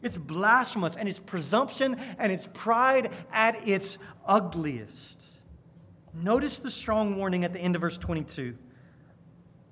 It's 0.01 0.15
blasphemous 0.15 0.95
and 0.95 1.09
it's 1.09 1.19
presumption 1.19 1.97
and 2.17 2.31
it's 2.31 2.47
pride 2.53 3.11
at 3.33 3.67
its 3.67 3.97
ugliest. 4.25 5.23
Notice 6.13 6.59
the 6.59 6.71
strong 6.71 7.17
warning 7.17 7.43
at 7.43 7.51
the 7.51 7.59
end 7.59 7.75
of 7.75 7.81
verse 7.81 7.97
22. 7.97 8.55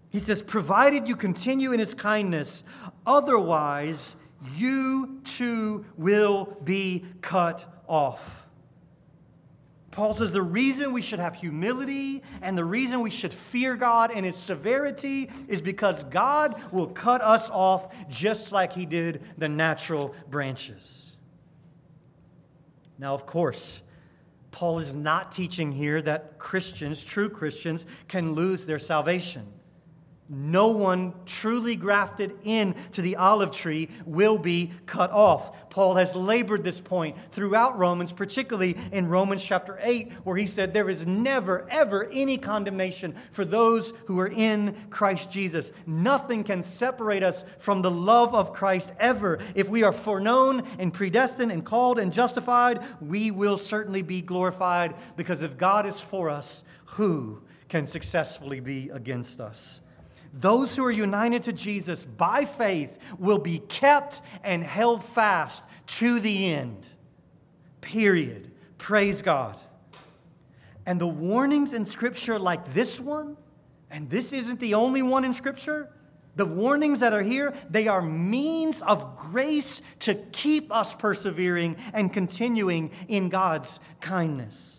He 0.10 0.19
says, 0.19 0.41
Provided 0.41 1.08
you 1.08 1.15
continue 1.15 1.71
in 1.71 1.79
his 1.79 1.93
kindness, 1.93 2.65
otherwise 3.06 4.17
you 4.58 5.21
too 5.23 5.86
will 5.95 6.58
be 6.63 7.06
cut 7.21 7.72
off. 7.93 8.47
Paul 9.91 10.13
says 10.13 10.32
the 10.32 10.41
reason 10.41 10.91
we 10.91 11.03
should 11.03 11.19
have 11.19 11.36
humility 11.36 12.23
and 12.41 12.58
the 12.58 12.65
reason 12.65 13.01
we 13.01 13.12
should 13.12 13.32
fear 13.32 13.75
God 13.75 14.12
and 14.12 14.25
his 14.25 14.36
severity 14.36 15.29
is 15.47 15.62
because 15.62 16.03
God 16.06 16.60
will 16.71 16.88
cut 16.88 17.21
us 17.21 17.51
off 17.51 17.93
just 18.10 18.51
like 18.51 18.73
he 18.73 18.88
did 18.88 19.21
the 19.38 19.47
natural 19.47 20.15
branches. 20.32 21.15
Now, 22.97 23.13
of 23.13 23.27
course, 23.27 23.84
Paul 24.49 24.79
is 24.79 24.95
not 24.95 25.32
teaching 25.32 25.71
here 25.71 26.01
that 26.01 26.39
Christians, 26.39 27.03
true 27.03 27.29
Christians, 27.29 27.86
can 28.08 28.34
lose 28.34 28.65
their 28.65 28.79
salvation. 28.79 29.45
No 30.34 30.69
one 30.69 31.13
truly 31.28 31.76
grafted 31.76 32.34
in 32.43 32.74
to 32.93 33.04
the 33.04 33.17
olive 33.17 33.52
tree 33.52 33.89
will 34.06 34.39
be 34.39 34.72
cut 34.88 35.12
off. 35.12 35.69
Paul 35.69 35.96
has 35.96 36.15
labored 36.15 36.63
this 36.63 36.82
point 36.82 37.15
throughout 37.32 37.78
Romans, 37.78 38.12
particularly 38.12 38.76
in 38.91 39.08
Romans 39.08 39.46
chapter 39.46 39.78
8, 39.80 40.12
where 40.24 40.36
he 40.36 40.48
said, 40.48 40.74
There 40.74 40.89
is 40.89 41.06
never, 41.06 41.67
ever 41.69 42.10
any 42.12 42.39
condemnation 42.39 43.13
for 43.32 43.46
those 43.46 43.93
who 44.08 44.19
are 44.19 44.28
in 44.28 44.76
Christ 44.89 45.30
Jesus. 45.30 45.72
Nothing 45.86 46.43
can 46.43 46.63
separate 46.63 47.22
us 47.22 47.46
from 47.60 47.84
the 47.84 47.91
love 47.91 48.34
of 48.34 48.54
Christ 48.54 48.91
ever. 49.00 49.39
If 49.54 49.69
we 49.69 49.84
are 49.84 49.93
foreknown 49.93 50.63
and 50.80 50.91
predestined 50.91 51.52
and 51.52 51.63
called 51.63 52.00
and 52.00 52.12
justified, 52.12 52.84
we 53.00 53.30
will 53.30 53.60
certainly 53.60 54.02
be 54.02 54.22
glorified 54.22 54.96
because 55.15 55.43
if 55.43 55.60
God 55.60 55.86
is 55.86 56.00
for 56.02 56.32
us, 56.32 56.63
who 56.86 57.41
can 57.69 57.86
successfully 57.86 58.60
be 58.60 58.89
against 58.89 59.39
us? 59.39 59.82
Those 60.34 60.76
who 60.76 60.84
are 60.84 60.91
united 60.91 61.43
to 61.43 61.54
Jesus 61.54 62.06
by 62.06 62.46
faith 62.46 62.98
will 63.19 63.38
be 63.38 63.60
kept 63.60 64.22
and 64.43 64.63
held 64.63 65.04
fast 65.04 65.63
to 65.86 66.19
the 66.19 66.52
end. 66.52 66.86
Period. 67.82 68.52
Praise 68.80 69.22
God. 69.22 69.58
And 70.86 71.00
the 71.00 71.08
warnings 71.08 71.72
in 71.74 71.86
Scripture, 71.86 72.39
like 72.39 72.74
this 72.74 73.00
one, 73.00 73.38
and 73.91 74.10
this 74.10 74.34
isn't 74.34 74.60
the 74.60 74.74
only 74.74 75.04
one 75.04 75.24
in 75.24 75.34
Scripture, 75.34 75.89
the 76.36 76.46
warnings 76.46 77.02
that 77.02 77.13
are 77.13 77.22
here, 77.22 77.54
they 77.69 77.88
are 77.88 78.02
means 78.02 78.82
of 78.82 79.15
grace 79.17 79.82
to 80.00 80.15
keep 80.15 80.74
us 80.74 80.96
persevering 80.96 81.78
and 81.93 82.12
continuing 82.12 82.89
in 83.08 83.30
God's 83.30 83.80
kindness. 84.02 84.72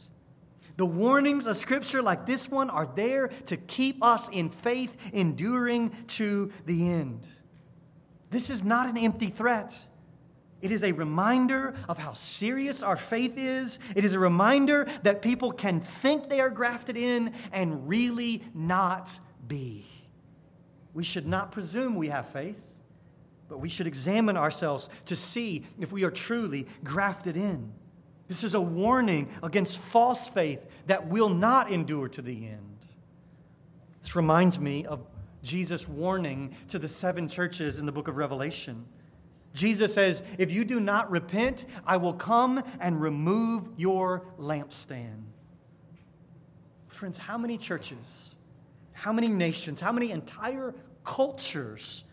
The 0.77 0.87
warnings 0.87 1.47
of 1.47 1.57
Scripture, 1.57 2.03
like 2.03 2.27
this 2.27 2.51
one, 2.51 2.69
are 2.69 2.89
there 2.97 3.29
to 3.47 3.57
keep 3.57 4.03
us 4.03 4.29
in 4.29 4.51
faith, 4.51 4.95
enduring 5.13 5.93
to 6.09 6.51
the 6.67 6.89
end. 6.89 7.29
This 8.31 8.51
is 8.51 8.65
not 8.65 8.89
an 8.89 8.99
empty 8.99 9.29
threat. 9.29 9.79
It 10.61 10.73
is 10.73 10.83
a 10.83 10.93
reminder 10.93 11.75
of 11.89 11.99
how 11.99 12.15
serious 12.15 12.83
our 12.83 12.97
faith 12.97 13.35
is. 13.37 13.79
It 13.95 14.05
is 14.05 14.15
a 14.15 14.19
reminder 14.19 14.89
that 15.03 15.23
people 15.23 15.53
can 15.53 15.81
think 15.81 16.29
they 16.29 16.41
are 16.41 16.51
grafted 16.51 16.97
in 16.97 17.35
and 17.53 17.89
really 17.89 18.43
not 18.55 19.21
be. 19.47 19.87
We 20.95 21.05
should 21.05 21.27
not 21.27 21.53
presume 21.53 21.97
we 21.97 22.09
have 22.09 22.31
faith, 22.31 22.61
but 23.49 23.59
we 23.59 23.69
should 23.69 23.87
examine 23.87 24.37
ourselves 24.37 24.89
to 25.07 25.15
see 25.15 25.67
if 25.79 25.93
we 25.93 26.03
are 26.03 26.11
truly 26.11 26.67
grafted 26.83 27.37
in. 27.37 27.73
This 28.29 28.45
is 28.45 28.55
a 28.55 28.61
warning 28.61 29.29
against 29.43 29.79
false 29.79 30.29
faith 30.29 30.65
that 30.87 31.09
will 31.09 31.29
not 31.29 31.71
endure 31.71 32.09
to 32.09 32.23
the 32.23 32.47
end. 32.47 32.79
This 34.03 34.17
reminds 34.17 34.59
me 34.59 34.87
of 34.87 35.07
Jesus' 35.43 35.87
warning 35.89 36.55
to 36.69 36.79
the 36.79 36.89
seven 36.89 37.29
churches 37.29 37.79
in 37.79 37.87
the 37.87 37.93
book 37.93 38.09
of 38.09 38.17
Revelation. 38.17 38.87
Jesus 39.53 39.95
says, 39.95 40.23
If 40.39 40.51
you 40.51 40.65
do 40.65 40.81
not 40.81 41.11
repent, 41.11 41.65
I 41.87 41.99
will 41.99 42.15
come 42.15 42.63
and 42.81 43.01
remove 43.01 43.69
your 43.77 44.27
lampstand. 44.39 45.23
Friends, 46.89 47.19
how 47.19 47.37
many 47.37 47.59
churches, 47.59 48.35
how 48.93 49.13
many 49.13 49.29
nations, 49.29 49.81
how 49.81 49.93
many 49.93 50.11
entire 50.11 50.75
cultures 51.05 52.05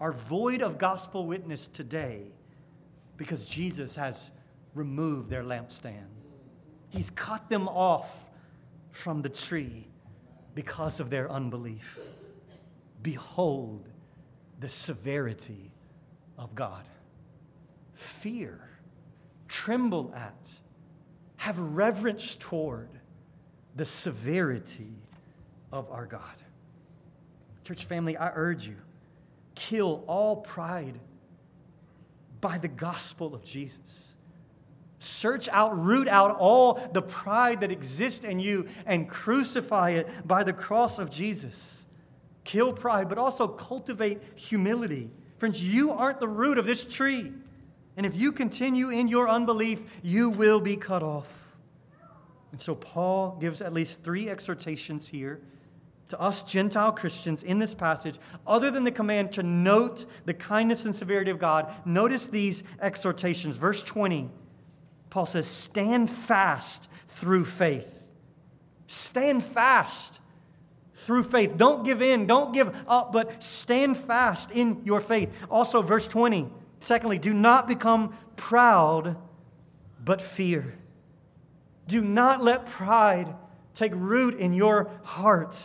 are 0.00 0.12
void 0.12 0.62
of 0.62 0.78
gospel 0.78 1.26
witness 1.26 1.68
today 1.68 2.32
because 3.16 3.44
Jesus 3.44 3.96
has 3.96 4.32
remove 4.74 5.28
their 5.28 5.42
lampstand. 5.42 6.08
He's 6.88 7.10
cut 7.10 7.48
them 7.48 7.68
off 7.68 8.24
from 8.90 9.22
the 9.22 9.28
tree 9.28 9.86
because 10.54 11.00
of 11.00 11.10
their 11.10 11.30
unbelief. 11.30 11.98
Behold 13.02 13.88
the 14.58 14.68
severity 14.68 15.72
of 16.36 16.54
God. 16.54 16.84
Fear, 17.94 18.60
tremble 19.48 20.12
at, 20.14 20.50
have 21.36 21.58
reverence 21.58 22.36
toward 22.36 22.88
the 23.76 23.84
severity 23.84 24.92
of 25.72 25.90
our 25.90 26.06
God. 26.06 26.22
Church 27.64 27.84
family, 27.84 28.16
I 28.16 28.32
urge 28.34 28.66
you, 28.66 28.76
kill 29.54 30.04
all 30.06 30.36
pride 30.36 30.98
by 32.40 32.58
the 32.58 32.68
gospel 32.68 33.34
of 33.34 33.44
Jesus. 33.44 34.16
Search 35.00 35.48
out, 35.48 35.76
root 35.78 36.08
out 36.08 36.36
all 36.36 36.74
the 36.92 37.00
pride 37.00 37.62
that 37.62 37.72
exists 37.72 38.22
in 38.22 38.38
you 38.38 38.66
and 38.84 39.08
crucify 39.08 39.90
it 39.90 40.28
by 40.28 40.44
the 40.44 40.52
cross 40.52 40.98
of 40.98 41.10
Jesus. 41.10 41.86
Kill 42.44 42.74
pride, 42.74 43.08
but 43.08 43.16
also 43.16 43.48
cultivate 43.48 44.20
humility. 44.34 45.10
Friends, 45.38 45.62
you 45.62 45.90
aren't 45.90 46.20
the 46.20 46.28
root 46.28 46.58
of 46.58 46.66
this 46.66 46.84
tree. 46.84 47.32
And 47.96 48.04
if 48.04 48.14
you 48.14 48.30
continue 48.30 48.90
in 48.90 49.08
your 49.08 49.26
unbelief, 49.26 49.80
you 50.02 50.28
will 50.28 50.60
be 50.60 50.76
cut 50.76 51.02
off. 51.02 51.28
And 52.52 52.60
so 52.60 52.74
Paul 52.74 53.38
gives 53.40 53.62
at 53.62 53.72
least 53.72 54.02
three 54.02 54.28
exhortations 54.28 55.08
here 55.08 55.40
to 56.08 56.20
us 56.20 56.42
Gentile 56.42 56.92
Christians 56.92 57.42
in 57.42 57.58
this 57.58 57.72
passage, 57.72 58.18
other 58.46 58.70
than 58.70 58.84
the 58.84 58.92
command 58.92 59.32
to 59.32 59.42
note 59.42 60.04
the 60.26 60.34
kindness 60.34 60.84
and 60.84 60.94
severity 60.94 61.30
of 61.30 61.38
God. 61.38 61.72
Notice 61.86 62.26
these 62.26 62.64
exhortations. 62.82 63.56
Verse 63.56 63.82
20 63.82 64.28
Paul 65.10 65.26
says, 65.26 65.46
stand 65.46 66.08
fast 66.08 66.88
through 67.08 67.44
faith. 67.44 67.88
Stand 68.86 69.42
fast 69.42 70.20
through 70.94 71.24
faith. 71.24 71.56
Don't 71.56 71.84
give 71.84 72.02
in, 72.02 72.26
don't 72.26 72.52
give 72.52 72.74
up, 72.86 73.12
but 73.12 73.42
stand 73.42 73.96
fast 73.96 74.50
in 74.50 74.82
your 74.84 75.00
faith. 75.00 75.32
Also, 75.50 75.82
verse 75.82 76.06
20, 76.06 76.48
secondly, 76.80 77.18
do 77.18 77.32
not 77.32 77.66
become 77.66 78.14
proud, 78.36 79.16
but 80.04 80.22
fear. 80.22 80.74
Do 81.88 82.02
not 82.02 82.42
let 82.42 82.66
pride 82.66 83.34
take 83.74 83.92
root 83.94 84.38
in 84.38 84.52
your 84.52 84.90
heart, 85.02 85.56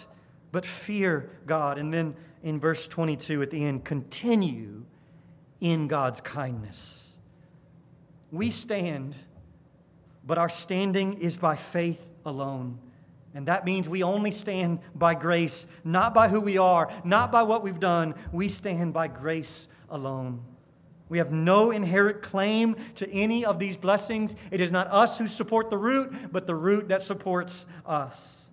but 0.51 0.65
fear 0.65 1.29
God. 1.45 1.77
And 1.77 1.93
then 1.93 2.15
in 2.43 2.60
verse 2.60 2.88
22 2.88 3.41
at 3.41 3.51
the 3.51 3.63
end, 3.63 3.84
continue 3.84 4.84
in 5.62 5.88
God's 5.88 6.21
kindness. 6.21 7.12
We 8.31 8.49
stand, 8.49 9.15
but 10.25 10.38
our 10.38 10.49
standing 10.49 11.13
is 11.21 11.38
by 11.38 11.55
faith 11.55 12.01
alone. 12.25 12.79
And 13.33 13.47
that 13.47 13.65
means 13.65 13.89
we 13.89 14.01
only 14.01 14.31
stand 14.31 14.79
by 14.95 15.13
grace, 15.13 15.67
not 15.83 16.13
by 16.13 16.29
who 16.29 16.39
we 16.39 16.57
are, 16.57 16.91
not 17.03 17.31
by 17.31 17.43
what 17.43 17.63
we've 17.63 17.79
done. 17.79 18.15
We 18.31 18.47
stand 18.47 18.93
by 18.93 19.07
grace 19.07 19.67
alone. 19.89 20.41
We 21.09 21.19
have 21.19 21.31
no 21.31 21.71
inherent 21.71 22.21
claim 22.21 22.77
to 22.95 23.11
any 23.11 23.45
of 23.45 23.59
these 23.59 23.77
blessings. 23.77 24.35
It 24.51 24.61
is 24.61 24.71
not 24.71 24.88
us 24.88 25.17
who 25.17 25.27
support 25.27 25.69
the 25.69 25.77
root, 25.77 26.31
but 26.31 26.47
the 26.47 26.55
root 26.55 26.88
that 26.88 27.01
supports 27.01 27.65
us. 27.85 28.45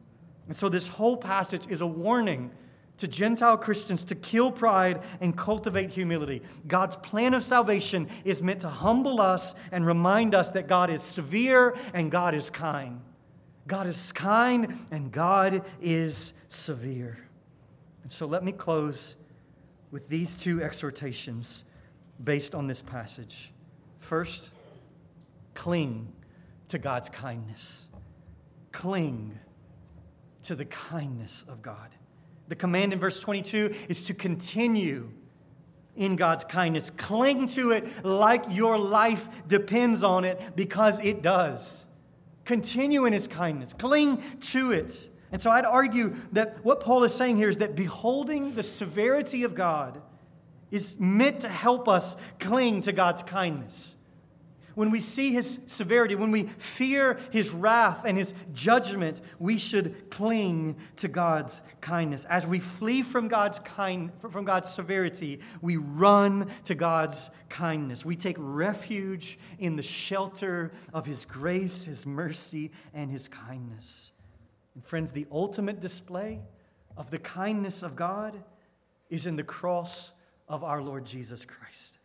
And 0.48 0.56
so, 0.56 0.68
this 0.68 0.86
whole 0.86 1.16
passage 1.16 1.66
is 1.68 1.80
a 1.80 1.86
warning 1.86 2.50
to 2.98 3.08
Gentile 3.08 3.56
Christians 3.56 4.04
to 4.04 4.14
kill 4.14 4.52
pride 4.52 5.02
and 5.20 5.36
cultivate 5.36 5.90
humility. 5.90 6.42
God's 6.66 6.96
plan 6.96 7.34
of 7.34 7.42
salvation 7.42 8.08
is 8.24 8.42
meant 8.42 8.60
to 8.60 8.68
humble 8.68 9.20
us 9.20 9.54
and 9.72 9.84
remind 9.84 10.34
us 10.34 10.50
that 10.50 10.68
God 10.68 10.90
is 10.90 11.02
severe 11.02 11.76
and 11.94 12.10
God 12.10 12.34
is 12.34 12.50
kind. 12.50 13.00
God 13.66 13.86
is 13.86 14.12
kind 14.12 14.86
and 14.90 15.10
God 15.10 15.64
is 15.80 16.32
severe. 16.48 17.18
And 18.02 18.12
so 18.12 18.26
let 18.26 18.44
me 18.44 18.52
close 18.52 19.16
with 19.90 20.08
these 20.08 20.34
two 20.34 20.62
exhortations 20.62 21.64
based 22.22 22.54
on 22.54 22.66
this 22.66 22.82
passage. 22.82 23.52
First, 23.98 24.50
cling 25.54 26.12
to 26.68 26.78
God's 26.78 27.08
kindness. 27.08 27.86
Cling 28.72 29.38
to 30.44 30.54
the 30.54 30.64
kindness 30.64 31.44
of 31.48 31.62
God. 31.62 31.90
The 32.52 32.56
command 32.56 32.92
in 32.92 32.98
verse 32.98 33.18
22 33.18 33.74
is 33.88 34.04
to 34.04 34.12
continue 34.12 35.08
in 35.96 36.16
God's 36.16 36.44
kindness. 36.44 36.90
Cling 36.98 37.46
to 37.46 37.70
it 37.70 38.04
like 38.04 38.44
your 38.50 38.76
life 38.76 39.26
depends 39.48 40.02
on 40.02 40.26
it 40.26 40.54
because 40.54 41.02
it 41.02 41.22
does. 41.22 41.86
Continue 42.44 43.06
in 43.06 43.14
his 43.14 43.26
kindness, 43.26 43.72
cling 43.72 44.22
to 44.50 44.70
it. 44.70 45.08
And 45.32 45.40
so 45.40 45.50
I'd 45.50 45.64
argue 45.64 46.14
that 46.32 46.62
what 46.62 46.80
Paul 46.80 47.04
is 47.04 47.14
saying 47.14 47.38
here 47.38 47.48
is 47.48 47.56
that 47.56 47.74
beholding 47.74 48.54
the 48.54 48.62
severity 48.62 49.44
of 49.44 49.54
God 49.54 50.02
is 50.70 51.00
meant 51.00 51.40
to 51.40 51.48
help 51.48 51.88
us 51.88 52.16
cling 52.38 52.82
to 52.82 52.92
God's 52.92 53.22
kindness. 53.22 53.96
When 54.74 54.90
we 54.90 55.00
see 55.00 55.32
his 55.32 55.60
severity, 55.66 56.14
when 56.14 56.30
we 56.30 56.44
fear 56.58 57.18
his 57.30 57.50
wrath 57.50 58.04
and 58.04 58.16
his 58.16 58.34
judgment, 58.52 59.20
we 59.38 59.58
should 59.58 60.10
cling 60.10 60.76
to 60.96 61.08
God's 61.08 61.62
kindness. 61.80 62.24
As 62.28 62.46
we 62.46 62.58
flee 62.58 63.02
from 63.02 63.28
God's 63.28 63.58
kind 63.58 64.10
from 64.30 64.44
God's 64.44 64.70
severity, 64.70 65.40
we 65.60 65.76
run 65.76 66.50
to 66.64 66.74
God's 66.74 67.30
kindness. 67.48 68.04
We 68.04 68.16
take 68.16 68.36
refuge 68.38 69.38
in 69.58 69.76
the 69.76 69.82
shelter 69.82 70.72
of 70.92 71.06
his 71.06 71.24
grace, 71.24 71.84
his 71.84 72.06
mercy, 72.06 72.70
and 72.94 73.10
his 73.10 73.28
kindness. 73.28 74.12
And 74.74 74.84
friends, 74.84 75.12
the 75.12 75.26
ultimate 75.30 75.80
display 75.80 76.40
of 76.96 77.10
the 77.10 77.18
kindness 77.18 77.82
of 77.82 77.96
God 77.96 78.42
is 79.10 79.26
in 79.26 79.36
the 79.36 79.44
cross 79.44 80.12
of 80.48 80.64
our 80.64 80.82
Lord 80.82 81.04
Jesus 81.04 81.44
Christ. 81.44 81.98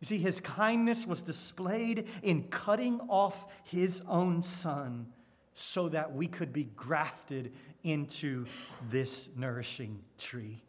You 0.00 0.06
see, 0.06 0.18
his 0.18 0.40
kindness 0.40 1.06
was 1.06 1.22
displayed 1.22 2.06
in 2.22 2.44
cutting 2.44 3.00
off 3.08 3.46
his 3.64 4.02
own 4.06 4.42
son 4.42 5.08
so 5.54 5.88
that 5.88 6.14
we 6.14 6.28
could 6.28 6.52
be 6.52 6.64
grafted 6.76 7.52
into 7.82 8.46
this 8.90 9.28
nourishing 9.36 9.98
tree. 10.16 10.62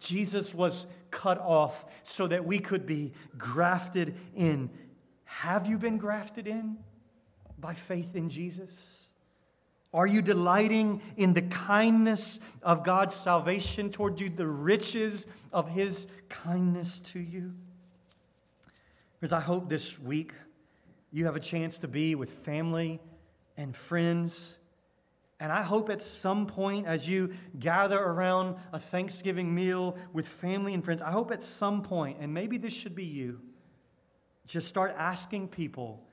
Jesus 0.00 0.52
was 0.52 0.86
cut 1.10 1.38
off 1.38 1.84
so 2.02 2.26
that 2.26 2.44
we 2.44 2.58
could 2.58 2.86
be 2.86 3.12
grafted 3.38 4.16
in. 4.34 4.68
Have 5.24 5.68
you 5.68 5.78
been 5.78 5.96
grafted 5.96 6.48
in 6.48 6.76
by 7.58 7.74
faith 7.74 8.16
in 8.16 8.28
Jesus? 8.28 9.08
Are 9.94 10.06
you 10.06 10.20
delighting 10.22 11.00
in 11.16 11.32
the 11.32 11.42
kindness 11.42 12.40
of 12.62 12.84
God's 12.84 13.14
salvation 13.14 13.90
toward 13.90 14.20
you, 14.20 14.28
the 14.28 14.46
riches 14.46 15.24
of 15.52 15.68
his 15.68 16.06
kindness 16.28 16.98
to 17.12 17.20
you? 17.20 17.54
Because 19.26 19.42
I 19.42 19.44
hope 19.44 19.68
this 19.68 19.98
week 19.98 20.34
you 21.10 21.24
have 21.24 21.34
a 21.34 21.40
chance 21.40 21.78
to 21.78 21.88
be 21.88 22.14
with 22.14 22.30
family 22.30 23.00
and 23.56 23.74
friends. 23.74 24.54
And 25.40 25.50
I 25.50 25.64
hope 25.64 25.90
at 25.90 26.00
some 26.00 26.46
point, 26.46 26.86
as 26.86 27.08
you 27.08 27.32
gather 27.58 27.98
around 27.98 28.54
a 28.72 28.78
Thanksgiving 28.78 29.52
meal 29.52 29.96
with 30.12 30.28
family 30.28 30.74
and 30.74 30.84
friends, 30.84 31.02
I 31.02 31.10
hope 31.10 31.32
at 31.32 31.42
some 31.42 31.82
point, 31.82 32.18
and 32.20 32.32
maybe 32.32 32.56
this 32.56 32.72
should 32.72 32.94
be 32.94 33.02
you, 33.02 33.40
just 34.46 34.68
start 34.68 34.94
asking 34.96 35.48
people, 35.48 36.04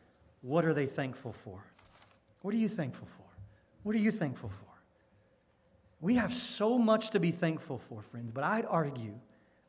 what 0.41 0.65
are 0.65 0.73
they 0.73 0.88
thankful 0.88 1.34
for? 1.34 1.63
What 2.41 2.56
are 2.56 2.58
you 2.58 2.67
thankful 2.67 3.08
for? 3.15 3.28
What 3.84 3.95
are 3.95 3.99
you 3.99 4.12
thankful 4.12 4.49
for? 4.49 4.73
We 6.02 6.15
have 6.15 6.34
so 6.34 6.80
much 6.80 7.12
to 7.12 7.19
be 7.19 7.30
thankful 7.30 7.78
for, 7.78 8.02
friends, 8.02 8.32
but 8.34 8.43
I'd 8.43 8.65
argue, 8.65 9.13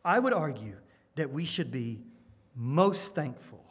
I 0.02 0.18
would 0.18 0.32
argue 0.32 0.76
that 1.16 1.30
we 1.30 1.44
should 1.44 1.70
be 1.70 2.00
most 2.54 3.14
thankful 3.14 3.64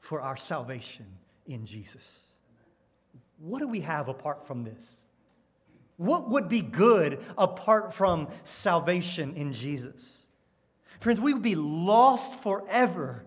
for 0.00 0.20
our 0.20 0.36
salvation 0.36 1.06
in 1.46 1.64
Jesus. 1.64 2.20
What 3.38 3.60
do 3.60 3.68
we 3.68 3.80
have 3.80 4.08
apart 4.08 4.46
from 4.46 4.64
this? 4.64 4.98
What 5.96 6.30
would 6.30 6.48
be 6.48 6.62
good 6.62 7.20
apart 7.36 7.94
from 7.94 8.28
salvation 8.44 9.34
in 9.36 9.52
Jesus? 9.52 10.26
Friends, 11.00 11.20
we 11.20 11.32
would 11.32 11.42
be 11.42 11.54
lost 11.54 12.40
forever. 12.40 13.24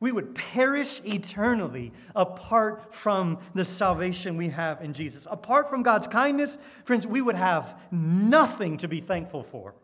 We 0.00 0.12
would 0.12 0.34
perish 0.34 1.00
eternally 1.04 1.92
apart 2.14 2.94
from 2.94 3.38
the 3.54 3.64
salvation 3.64 4.36
we 4.36 4.48
have 4.48 4.82
in 4.82 4.92
Jesus. 4.92 5.26
Apart 5.30 5.70
from 5.70 5.82
God's 5.82 6.06
kindness, 6.06 6.58
friends, 6.84 7.06
we 7.06 7.22
would 7.22 7.36
have 7.36 7.80
nothing 7.90 8.76
to 8.78 8.88
be 8.88 9.00
thankful 9.00 9.42
for. 9.42 9.74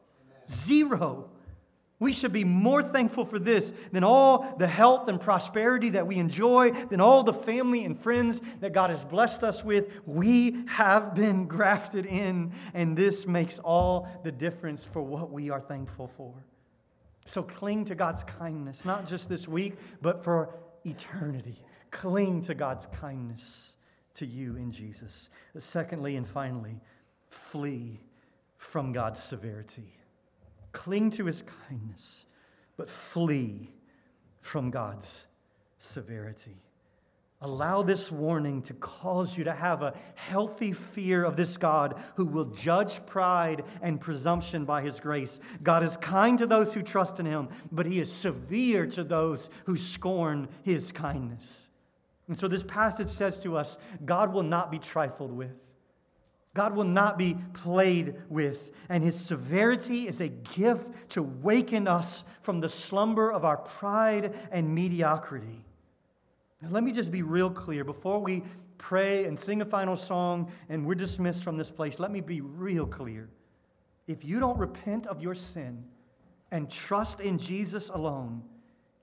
Zero. 0.50 1.30
We 2.00 2.12
should 2.12 2.32
be 2.32 2.44
more 2.44 2.82
thankful 2.82 3.26
for 3.26 3.38
this 3.38 3.74
than 3.92 4.04
all 4.04 4.56
the 4.58 4.66
health 4.66 5.08
and 5.08 5.20
prosperity 5.20 5.90
that 5.90 6.06
we 6.06 6.16
enjoy, 6.16 6.72
than 6.72 6.98
all 6.98 7.22
the 7.22 7.34
family 7.34 7.84
and 7.84 7.96
friends 8.00 8.40
that 8.60 8.72
God 8.72 8.88
has 8.88 9.04
blessed 9.04 9.44
us 9.44 9.62
with. 9.62 9.92
We 10.06 10.64
have 10.66 11.14
been 11.14 11.46
grafted 11.46 12.06
in, 12.06 12.52
and 12.72 12.96
this 12.96 13.26
makes 13.26 13.58
all 13.58 14.08
the 14.24 14.32
difference 14.32 14.82
for 14.82 15.02
what 15.02 15.30
we 15.30 15.50
are 15.50 15.60
thankful 15.60 16.08
for. 16.16 16.32
So 17.26 17.42
cling 17.42 17.84
to 17.84 17.94
God's 17.94 18.24
kindness, 18.24 18.86
not 18.86 19.06
just 19.06 19.28
this 19.28 19.46
week, 19.46 19.74
but 20.00 20.24
for 20.24 20.54
eternity. 20.86 21.62
Cling 21.90 22.40
to 22.42 22.54
God's 22.54 22.86
kindness 22.86 23.74
to 24.14 24.24
you 24.24 24.56
in 24.56 24.72
Jesus. 24.72 25.28
Secondly 25.58 26.16
and 26.16 26.26
finally, 26.26 26.80
flee 27.28 28.00
from 28.56 28.94
God's 28.94 29.22
severity. 29.22 29.99
Cling 30.72 31.10
to 31.12 31.24
his 31.26 31.42
kindness, 31.68 32.26
but 32.76 32.88
flee 32.88 33.72
from 34.40 34.70
God's 34.70 35.26
severity. 35.78 36.56
Allow 37.42 37.82
this 37.82 38.12
warning 38.12 38.60
to 38.62 38.74
cause 38.74 39.36
you 39.38 39.44
to 39.44 39.52
have 39.54 39.82
a 39.82 39.94
healthy 40.14 40.72
fear 40.72 41.24
of 41.24 41.36
this 41.36 41.56
God 41.56 41.98
who 42.16 42.26
will 42.26 42.44
judge 42.44 43.04
pride 43.06 43.64
and 43.80 43.98
presumption 43.98 44.66
by 44.66 44.82
his 44.82 45.00
grace. 45.00 45.40
God 45.62 45.82
is 45.82 45.96
kind 45.96 46.38
to 46.38 46.46
those 46.46 46.74
who 46.74 46.82
trust 46.82 47.18
in 47.18 47.24
him, 47.24 47.48
but 47.72 47.86
he 47.86 47.98
is 47.98 48.12
severe 48.12 48.86
to 48.88 49.02
those 49.02 49.48
who 49.64 49.78
scorn 49.78 50.48
his 50.62 50.92
kindness. 50.92 51.70
And 52.28 52.38
so 52.38 52.46
this 52.46 52.62
passage 52.62 53.08
says 53.08 53.38
to 53.38 53.56
us 53.56 53.78
God 54.04 54.34
will 54.34 54.42
not 54.42 54.70
be 54.70 54.78
trifled 54.78 55.32
with. 55.32 55.56
God 56.54 56.74
will 56.74 56.84
not 56.84 57.16
be 57.16 57.36
played 57.52 58.14
with, 58.28 58.72
and 58.88 59.04
his 59.04 59.18
severity 59.18 60.08
is 60.08 60.20
a 60.20 60.28
gift 60.28 61.10
to 61.10 61.22
waken 61.22 61.86
us 61.86 62.24
from 62.42 62.60
the 62.60 62.68
slumber 62.68 63.30
of 63.30 63.44
our 63.44 63.58
pride 63.58 64.34
and 64.50 64.74
mediocrity. 64.74 65.64
Now, 66.60 66.70
let 66.70 66.82
me 66.82 66.92
just 66.92 67.12
be 67.12 67.22
real 67.22 67.50
clear 67.50 67.84
before 67.84 68.18
we 68.18 68.42
pray 68.78 69.26
and 69.26 69.38
sing 69.38 69.62
a 69.62 69.64
final 69.64 69.96
song 69.96 70.50
and 70.68 70.84
we're 70.84 70.94
dismissed 70.94 71.44
from 71.44 71.56
this 71.56 71.70
place. 71.70 71.98
Let 71.98 72.10
me 72.10 72.20
be 72.20 72.40
real 72.40 72.86
clear. 72.86 73.28
If 74.08 74.24
you 74.24 74.40
don't 74.40 74.58
repent 74.58 75.06
of 75.06 75.22
your 75.22 75.34
sin 75.34 75.84
and 76.50 76.68
trust 76.68 77.20
in 77.20 77.38
Jesus 77.38 77.90
alone, 77.90 78.42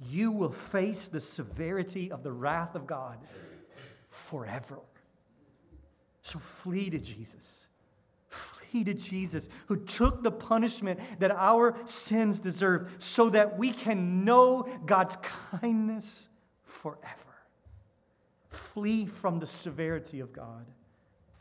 you 0.09 0.31
will 0.31 0.51
face 0.51 1.07
the 1.07 1.21
severity 1.21 2.11
of 2.11 2.23
the 2.23 2.31
wrath 2.31 2.75
of 2.75 2.85
God 2.85 3.17
forever. 4.09 4.79
So 6.27 6.39
flee 6.39 6.89
to 6.89 6.99
Jesus. 6.99 7.67
Flee 8.27 8.83
to 8.83 8.93
Jesus, 8.93 9.47
who 9.67 9.77
took 9.77 10.23
the 10.23 10.31
punishment 10.31 10.99
that 11.19 11.31
our 11.31 11.77
sins 11.85 12.39
deserve 12.39 12.97
so 12.99 13.29
that 13.29 13.57
we 13.57 13.71
can 13.71 14.25
know 14.25 14.67
God's 14.85 15.17
kindness 15.51 16.27
forever. 16.65 17.05
Flee 18.49 19.05
from 19.05 19.39
the 19.39 19.47
severity 19.47 20.19
of 20.19 20.33
God 20.33 20.65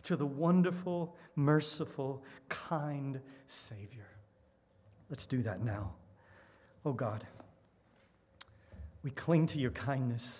to 0.05 0.15
the 0.15 0.25
wonderful, 0.25 1.17
merciful, 1.35 2.23
kind 2.49 3.21
Savior. 3.49 4.07
Let's 5.11 5.27
do 5.27 5.43
that 5.43 5.65
now. 5.65 5.95
Oh 6.85 6.93
God, 6.93 7.27
We 9.03 9.11
cling 9.11 9.49
to 9.49 9.59
your 9.59 9.73
kindness. 9.73 10.35